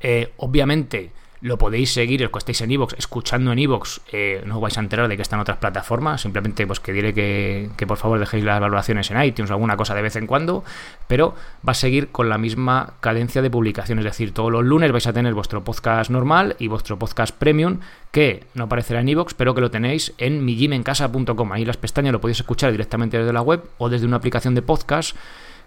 eh, 0.00 0.32
obviamente, 0.36 1.12
Lo 1.42 1.58
podéis 1.58 1.92
seguir, 1.92 2.22
el 2.22 2.30
que 2.30 2.64
en 2.64 2.70
Evox, 2.70 2.94
escuchando 2.96 3.52
en 3.52 3.58
Evox, 3.58 4.00
eh, 4.10 4.42
no 4.46 4.56
os 4.56 4.60
vais 4.62 4.76
a 4.78 4.80
enterar 4.80 5.06
de 5.06 5.16
que 5.16 5.22
están 5.22 5.38
otras 5.38 5.58
plataformas, 5.58 6.22
simplemente 6.22 6.66
pues 6.66 6.80
que 6.80 6.92
diré 6.92 7.12
que, 7.12 7.86
por 7.86 7.98
favor 7.98 8.18
dejéis 8.18 8.42
las 8.42 8.58
valoraciones 8.58 9.10
en 9.10 9.22
iTunes 9.22 9.50
alguna 9.50 9.76
cosa 9.76 9.94
de 9.94 10.00
vez 10.00 10.16
en 10.16 10.26
cuando, 10.26 10.64
pero 11.06 11.34
va 11.66 11.72
a 11.72 11.74
seguir 11.74 12.08
con 12.08 12.30
la 12.30 12.38
misma 12.38 12.94
cadencia 13.00 13.42
de 13.42 13.50
publicación, 13.50 13.98
es 13.98 14.06
decir, 14.06 14.32
todos 14.32 14.50
los 14.50 14.64
lunes 14.64 14.90
vais 14.92 15.06
a 15.06 15.12
tener 15.12 15.34
vuestro 15.34 15.62
podcast 15.62 16.10
normal 16.10 16.56
y 16.58 16.68
vuestro 16.68 16.98
podcast 16.98 17.36
premium, 17.36 17.80
que 18.12 18.44
no 18.54 18.64
aparecerá 18.64 19.00
en 19.00 19.10
Evox, 19.10 19.34
pero 19.34 19.54
que 19.54 19.60
lo 19.60 19.70
tenéis 19.70 20.14
en 20.16 20.42
mijimencasa.com, 20.42 21.52
ahí 21.52 21.66
las 21.66 21.76
pestañas 21.76 22.12
lo 22.12 22.20
podéis 22.20 22.40
escuchar 22.40 22.72
directamente 22.72 23.18
desde 23.18 23.34
la 23.34 23.42
web 23.42 23.62
o 23.76 23.90
desde 23.90 24.06
una 24.06 24.16
aplicación 24.16 24.54
de 24.54 24.62
podcast 24.62 25.14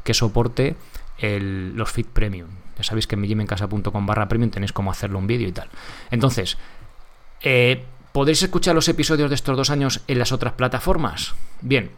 que 0.03 0.15
soporte 0.15 0.75
el, 1.19 1.75
los 1.75 1.91
feed 1.91 2.07
premium. 2.07 2.49
Ya 2.77 2.83
sabéis 2.83 3.07
que 3.07 3.15
en 3.15 3.21
mijimencasa.com 3.21 4.05
barra 4.05 4.27
premium 4.27 4.51
tenéis 4.51 4.73
cómo 4.73 4.91
hacerlo 4.91 5.19
un 5.19 5.27
vídeo 5.27 5.47
y 5.47 5.51
tal. 5.51 5.69
Entonces, 6.11 6.57
eh, 7.41 7.83
¿podréis 8.11 8.41
escuchar 8.41 8.75
los 8.75 8.87
episodios 8.87 9.29
de 9.29 9.35
estos 9.35 9.55
dos 9.55 9.69
años 9.69 10.01
en 10.07 10.19
las 10.19 10.31
otras 10.31 10.53
plataformas? 10.53 11.35
Bien, 11.61 11.91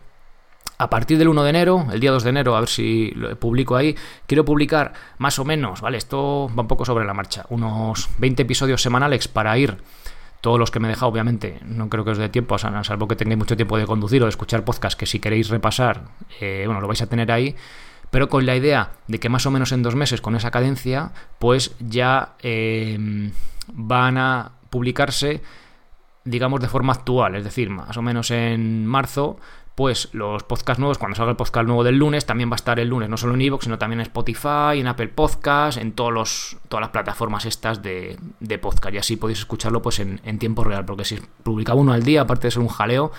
a 0.82 0.90
partir 0.90 1.20
del 1.20 1.28
1 1.28 1.44
de 1.44 1.50
enero, 1.52 1.86
el 1.94 2.00
día 2.00 2.12
2 2.12 2.24
de 2.24 2.30
enero, 2.32 2.56
a 2.56 2.60
ver 2.60 2.70
si 2.70 3.12
lo 3.12 3.40
publico 3.40 3.76
ahí, 3.76 3.96
quiero 4.26 4.44
publicar 4.44 4.94
más 5.20 5.38
o 5.38 5.46
menos, 5.46 5.82
¿vale? 5.82 6.00
Esto 6.00 6.50
va 6.58 6.64
un 6.64 6.68
poco 6.68 6.86
sobre 6.86 7.06
la 7.06 7.14
marcha, 7.14 7.46
unos 7.50 8.10
20 8.18 8.42
episodios 8.42 8.82
semanales 8.82 9.28
para 9.28 9.56
ir 9.60 9.78
todos 10.42 10.58
los 10.58 10.72
que 10.72 10.80
me 10.80 10.88
he 10.88 10.90
dejado, 10.90 11.12
obviamente, 11.12 11.60
no 11.64 11.88
creo 11.88 12.04
que 12.04 12.10
os 12.10 12.18
dé 12.18 12.30
tiempo, 12.30 12.58
salvo 12.58 13.08
que 13.08 13.16
tengáis 13.16 13.38
mucho 13.38 13.56
tiempo 13.56 13.78
de 13.78 13.86
conducir 13.86 14.24
o 14.24 14.26
de 14.26 14.32
escuchar 14.32 14.66
podcast, 14.66 14.98
que 14.98 15.06
si 15.06 15.20
queréis 15.20 15.50
repasar, 15.50 16.06
eh, 16.40 16.64
bueno, 16.66 16.82
lo 16.82 16.88
vais 16.88 17.02
a 17.04 17.06
tener 17.06 17.32
ahí 17.32 17.56
pero 18.12 18.30
con 18.30 18.46
la 18.46 18.56
idea 18.56 18.92
de 19.08 19.20
que 19.20 19.30
más 19.30 19.46
o 19.46 19.52
menos 19.52 19.72
en 19.72 19.82
dos 19.82 19.96
meses 19.96 20.22
con 20.22 20.36
esa 20.36 20.52
cadencia, 20.52 21.12
pues 21.40 21.76
ya 21.80 22.36
eh, 22.42 23.32
van 23.74 24.18
a 24.18 24.52
publicarse, 24.70 25.42
digamos, 26.26 26.60
de 26.62 26.68
forma 26.68 26.94
actual, 26.94 27.36
es 27.36 27.44
decir, 27.44 27.70
más 27.70 27.96
o 27.98 28.02
menos 28.02 28.30
en 28.30 28.86
marzo, 28.86 29.40
pues 29.76 30.10
los 30.12 30.44
podcasts 30.44 30.80
nuevos, 30.80 30.98
cuando 30.98 31.16
salga 31.16 31.32
el 31.32 31.38
podcast 31.38 31.66
nuevo 31.66 31.86
del 31.86 31.98
lunes, 31.98 32.26
también 32.26 32.50
va 32.50 32.56
a 32.56 32.58
estar 32.58 32.80
el 32.80 32.90
lunes, 32.90 33.08
no 33.08 33.16
solo 33.16 33.34
en 33.34 33.42
Evox, 33.42 33.64
sino 33.64 33.78
también 33.78 34.02
en 34.02 34.08
Spotify, 34.08 34.80
en 34.80 34.88
Apple 34.88 35.08
Podcast, 35.08 35.78
en 35.78 35.94
todos 35.94 36.12
los, 36.12 36.58
todas 36.68 36.82
las 36.82 36.90
plataformas 36.90 37.46
estas 37.46 37.82
de, 37.82 38.18
de 38.42 38.60
podcast. 38.60 38.94
Y 38.94 38.98
así 38.98 39.16
podéis 39.16 39.40
escucharlo 39.40 39.82
pues 39.82 40.00
en, 40.00 40.20
en 40.26 40.38
tiempo 40.38 40.66
real, 40.66 40.84
porque 40.84 41.06
si 41.06 41.20
publicaba 41.44 41.80
uno 41.80 41.94
al 41.94 42.04
día, 42.04 42.22
aparte 42.22 42.48
de 42.48 42.52
ser 42.52 42.62
un 42.62 42.68
jaleo, 42.68 43.14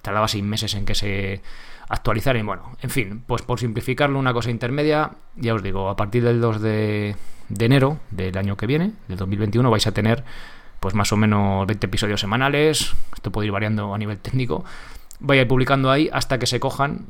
tardaba 0.00 0.26
seis 0.26 0.42
meses 0.42 0.74
en 0.74 0.86
que 0.86 0.94
se 0.94 1.42
actualizar 1.90 2.36
y 2.36 2.42
bueno, 2.42 2.76
en 2.80 2.88
fin, 2.88 3.22
pues 3.26 3.42
por 3.42 3.58
simplificarlo 3.58 4.18
una 4.18 4.32
cosa 4.32 4.50
intermedia, 4.50 5.10
ya 5.34 5.54
os 5.54 5.62
digo, 5.62 5.90
a 5.90 5.96
partir 5.96 6.22
del 6.22 6.40
2 6.40 6.62
de, 6.62 7.16
enero 7.58 7.98
del 8.12 8.38
año 8.38 8.56
que 8.56 8.66
viene, 8.66 8.92
del 9.08 9.18
2021, 9.18 9.68
vais 9.70 9.86
a 9.88 9.92
tener 9.92 10.24
pues 10.78 10.94
más 10.94 11.12
o 11.12 11.16
menos 11.16 11.66
20 11.66 11.86
episodios 11.86 12.20
semanales, 12.20 12.94
esto 13.12 13.32
puede 13.32 13.46
ir 13.46 13.52
variando 13.52 13.92
a 13.92 13.98
nivel 13.98 14.18
técnico, 14.18 14.64
vaya 15.18 15.46
publicando 15.46 15.90
ahí 15.90 16.08
hasta 16.12 16.38
que 16.38 16.46
se 16.46 16.60
cojan, 16.60 17.06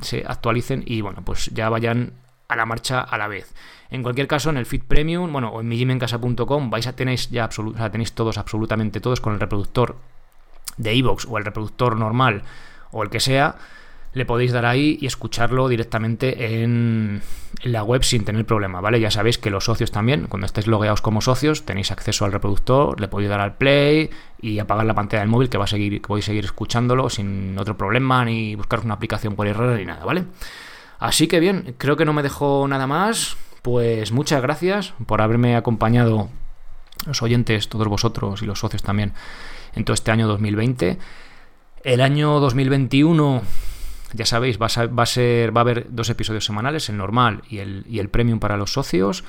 se 0.00 0.24
actualicen 0.26 0.82
y 0.84 1.02
bueno, 1.02 1.22
pues 1.24 1.46
ya 1.54 1.68
vayan 1.68 2.12
a 2.48 2.56
la 2.56 2.66
marcha 2.66 3.00
a 3.00 3.16
la 3.18 3.28
vez. 3.28 3.54
En 3.90 4.02
cualquier 4.02 4.26
caso, 4.26 4.50
en 4.50 4.56
el 4.56 4.66
feed 4.66 4.82
premium, 4.82 5.32
bueno, 5.32 5.50
o 5.50 5.60
en 5.60 5.68
mijimencasa.com 5.68 6.68
vais 6.68 6.86
a 6.88 6.96
tenéis 6.96 7.30
ya 7.30 7.48
tenéis 7.92 8.12
todos, 8.12 8.38
absolutamente 8.38 9.00
todos, 9.00 9.20
con 9.20 9.34
el 9.34 9.40
reproductor 9.40 9.96
de 10.78 10.94
iVoox 10.94 11.26
o 11.26 11.38
el 11.38 11.44
reproductor 11.44 11.96
normal 11.96 12.42
o 12.90 13.04
el 13.04 13.10
que 13.10 13.20
sea, 13.20 13.56
le 14.16 14.24
podéis 14.24 14.50
dar 14.50 14.64
ahí 14.64 14.96
y 14.98 15.04
escucharlo 15.04 15.68
directamente 15.68 16.62
en, 16.62 17.20
la 17.62 17.82
web 17.82 18.02
sin 18.02 18.24
tener 18.24 18.46
problema, 18.46 18.80
¿vale? 18.80 18.98
Ya 18.98 19.10
sabéis 19.10 19.36
que 19.36 19.50
los 19.50 19.66
socios 19.66 19.90
también, 19.90 20.26
cuando 20.26 20.46
estéis 20.46 20.66
logueados 20.66 21.02
como 21.02 21.20
socios, 21.20 21.66
tenéis 21.66 21.90
acceso 21.90 22.24
al 22.24 22.32
reproductor, 22.32 22.98
le 22.98 23.08
podéis 23.08 23.28
dar 23.28 23.40
al 23.40 23.58
play 23.58 24.08
y 24.40 24.58
apagar 24.58 24.86
la 24.86 24.94
pantalla 24.94 25.20
del 25.20 25.28
móvil 25.28 25.50
que 25.50 25.58
va 25.58 25.64
a 25.64 25.66
seguir, 25.66 26.00
que 26.00 26.08
podéis 26.08 26.24
seguir 26.24 26.46
escuchándolo 26.46 27.10
sin 27.10 27.58
otro 27.58 27.76
problema, 27.76 28.24
ni 28.24 28.54
buscaros 28.54 28.86
una 28.86 28.94
aplicación 28.94 29.36
por 29.36 29.48
error 29.48 29.78
ni 29.78 29.84
nada, 29.84 30.02
¿vale? 30.06 30.24
Así 30.98 31.26
que 31.28 31.38
bien, 31.38 31.74
creo 31.76 31.98
que 31.98 32.06
no 32.06 32.14
me 32.14 32.22
dejo 32.22 32.66
nada 32.68 32.86
más. 32.86 33.36
Pues 33.60 34.12
muchas 34.12 34.40
gracias 34.40 34.94
por 35.04 35.20
haberme 35.20 35.56
acompañado, 35.56 36.30
los 37.06 37.20
oyentes, 37.20 37.68
todos 37.68 37.86
vosotros 37.86 38.40
y 38.40 38.46
los 38.46 38.60
socios 38.60 38.82
también, 38.82 39.12
en 39.74 39.84
todo 39.84 39.92
este 39.92 40.10
año 40.10 40.26
2020. 40.26 40.96
El 41.84 42.00
año 42.00 42.40
2021 42.40 43.42
ya 44.12 44.26
sabéis, 44.26 44.58
va 44.60 44.66
a, 44.66 44.86
va 44.86 45.02
a, 45.02 45.06
ser, 45.06 45.56
va 45.56 45.60
a 45.60 45.62
haber 45.62 45.86
dos 45.90 46.10
episodios 46.10 46.44
semanales, 46.44 46.88
el 46.88 46.96
normal 46.96 47.42
y 47.48 47.58
el, 47.58 47.84
y 47.88 47.98
el 47.98 48.08
premium 48.08 48.38
para 48.38 48.56
los 48.56 48.72
socios, 48.72 49.24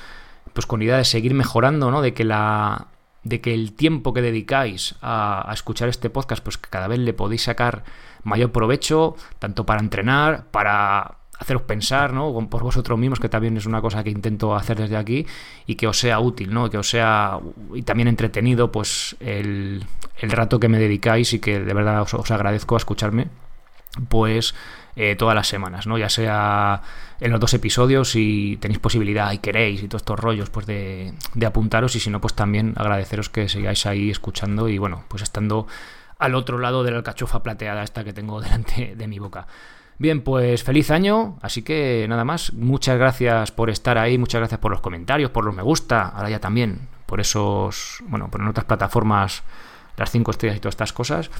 pues 0.54 0.66
con 0.66 0.82
idea 0.82 0.98
de 0.98 1.06
seguir 1.06 1.34
mejorando, 1.34 1.92
¿no? 1.92 2.02
De 2.02 2.14
que 2.14 2.24
la 2.24 2.88
de 3.24 3.42
que 3.42 3.54
el 3.54 3.74
tiempo 3.74 4.14
que 4.14 4.22
dedicáis 4.22 4.96
a, 5.02 5.50
escuchar 5.54 5.90
este 5.90 6.10
podcast, 6.10 6.42
pues 6.44 6.58
que 6.58 6.70
cada 6.70 6.88
vez 6.88 7.00
le 7.00 7.14
podéis 7.14 7.44
sacar 7.44 7.84
mayor 8.24 8.52
provecho, 8.52 9.16
tanto 9.40 9.66
para 9.66 9.82
entrenar, 9.82 10.46
para 10.46 11.18
haceros 11.38 11.64
pensar, 11.64 12.14
¿no? 12.14 12.34
Por 12.50 12.64
vosotros 12.64 12.98
mismos, 12.98 13.20
que 13.20 13.28
también 13.28 13.58
es 13.58 13.66
una 13.66 13.82
cosa 13.82 14.04
que 14.04 14.12
intento 14.12 14.56
hacer 14.56 14.78
desde 14.78 14.96
aquí, 14.96 15.28
y 15.66 15.76
que 15.76 15.88
os 15.88 16.00
sea 16.00 16.20
útil, 16.20 16.54
¿no? 16.54 16.70
Que 16.70 16.78
os 16.78 16.90
sea 16.90 17.40
y 17.74 17.82
también 17.82 18.08
entretenido, 18.08 18.72
pues 18.72 19.18
el, 19.20 19.86
el 20.20 20.32
rato 20.32 20.60
que 20.60 20.70
me 20.70 20.80
dedicáis 20.80 21.34
y 21.34 21.40
que 21.40 21.60
de 21.60 21.74
verdad 21.74 22.02
os 22.02 22.32
agradezco 22.32 22.76
a 22.76 22.78
escucharme 22.78 23.28
pues 24.10 24.56
eh, 24.96 25.16
todas 25.16 25.36
las 25.36 25.48
semanas, 25.48 25.88
¿no? 25.88 25.98
Ya 25.98 26.10
sea 26.10 26.82
en 27.20 27.32
los 27.32 27.40
dos 27.40 27.54
episodios 27.54 28.12
si 28.12 28.58
tenéis 28.62 28.80
posibilidad 28.80 29.32
y 29.32 29.40
queréis 29.40 29.84
y 29.84 29.88
todos 29.88 30.02
estos 30.02 30.20
rollos 30.20 30.50
pues 30.50 30.66
de, 30.66 31.14
de, 31.34 31.46
apuntaros 31.46 31.96
y 31.96 32.00
si 32.00 32.10
no 32.10 32.22
pues 32.22 32.34
también 32.34 32.74
agradeceros 32.78 33.30
que 33.30 33.50
sigáis 33.50 33.86
ahí 33.86 34.10
escuchando 34.10 34.70
y 34.70 34.78
bueno 34.78 35.04
pues 35.08 35.24
estando 35.24 35.68
al 36.20 36.36
otro 36.36 36.58
lado 36.58 36.84
de 36.84 36.92
la 36.92 36.98
alcachofa 36.98 37.44
plateada 37.44 37.84
esta 37.84 38.04
que 38.04 38.14
tengo 38.14 38.42
delante 38.42 38.96
de 38.96 39.08
mi 39.08 39.20
boca. 39.20 39.48
Bien, 40.00 40.22
pues 40.22 40.64
feliz 40.64 40.92
año, 40.92 41.40
así 41.42 41.64
que 41.64 42.06
nada 42.08 42.24
más, 42.24 42.54
muchas 42.54 43.00
gracias 43.00 43.52
por 43.52 43.72
estar 43.72 43.98
ahí, 43.98 44.20
muchas 44.20 44.40
gracias 44.40 44.60
por 44.60 44.72
los 44.72 44.80
comentarios, 44.82 45.32
por 45.32 45.44
los 45.44 45.56
me 45.56 45.64
gusta, 45.64 46.10
ahora 46.10 46.30
ya 46.30 46.40
también, 46.40 46.88
por 47.08 47.20
esos, 47.20 48.04
bueno, 48.08 48.30
por 48.30 48.42
en 48.42 48.48
otras 48.48 48.66
plataformas 48.68 49.42
las 49.98 50.12
cinco 50.12 50.30
estrellas 50.30 50.58
y 50.58 50.60
todas 50.60 50.74
estas 50.74 50.94
cosas. 50.94 51.32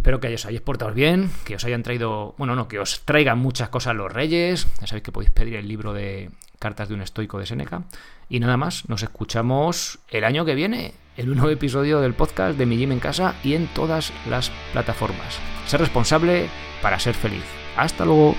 Espero 0.00 0.18
que 0.18 0.32
os 0.32 0.46
hayáis 0.46 0.62
portado 0.62 0.94
bien, 0.94 1.30
que 1.44 1.56
os 1.56 1.64
hayan 1.66 1.82
traído, 1.82 2.34
bueno, 2.38 2.56
no, 2.56 2.68
que 2.68 2.78
os 2.78 3.02
traigan 3.04 3.38
muchas 3.38 3.68
cosas 3.68 3.94
los 3.94 4.10
reyes. 4.10 4.66
Ya 4.80 4.86
sabéis 4.86 5.02
que 5.02 5.12
podéis 5.12 5.30
pedir 5.30 5.56
el 5.56 5.68
libro 5.68 5.92
de 5.92 6.30
Cartas 6.58 6.88
de 6.88 6.94
un 6.94 7.02
estoico 7.02 7.38
de 7.38 7.44
Seneca. 7.44 7.82
Y 8.26 8.40
nada 8.40 8.56
más, 8.56 8.88
nos 8.88 9.02
escuchamos 9.02 9.98
el 10.08 10.24
año 10.24 10.46
que 10.46 10.54
viene, 10.54 10.94
el 11.18 11.26
nuevo 11.26 11.50
episodio 11.50 12.00
del 12.00 12.14
podcast 12.14 12.56
de 12.56 12.64
Mi 12.64 12.78
Gym 12.78 12.92
en 12.92 12.98
casa 12.98 13.34
y 13.44 13.52
en 13.52 13.66
todas 13.74 14.10
las 14.26 14.50
plataformas. 14.72 15.38
Ser 15.66 15.80
responsable 15.80 16.48
para 16.80 16.98
ser 16.98 17.14
feliz. 17.14 17.44
Hasta 17.76 18.06
luego. 18.06 18.34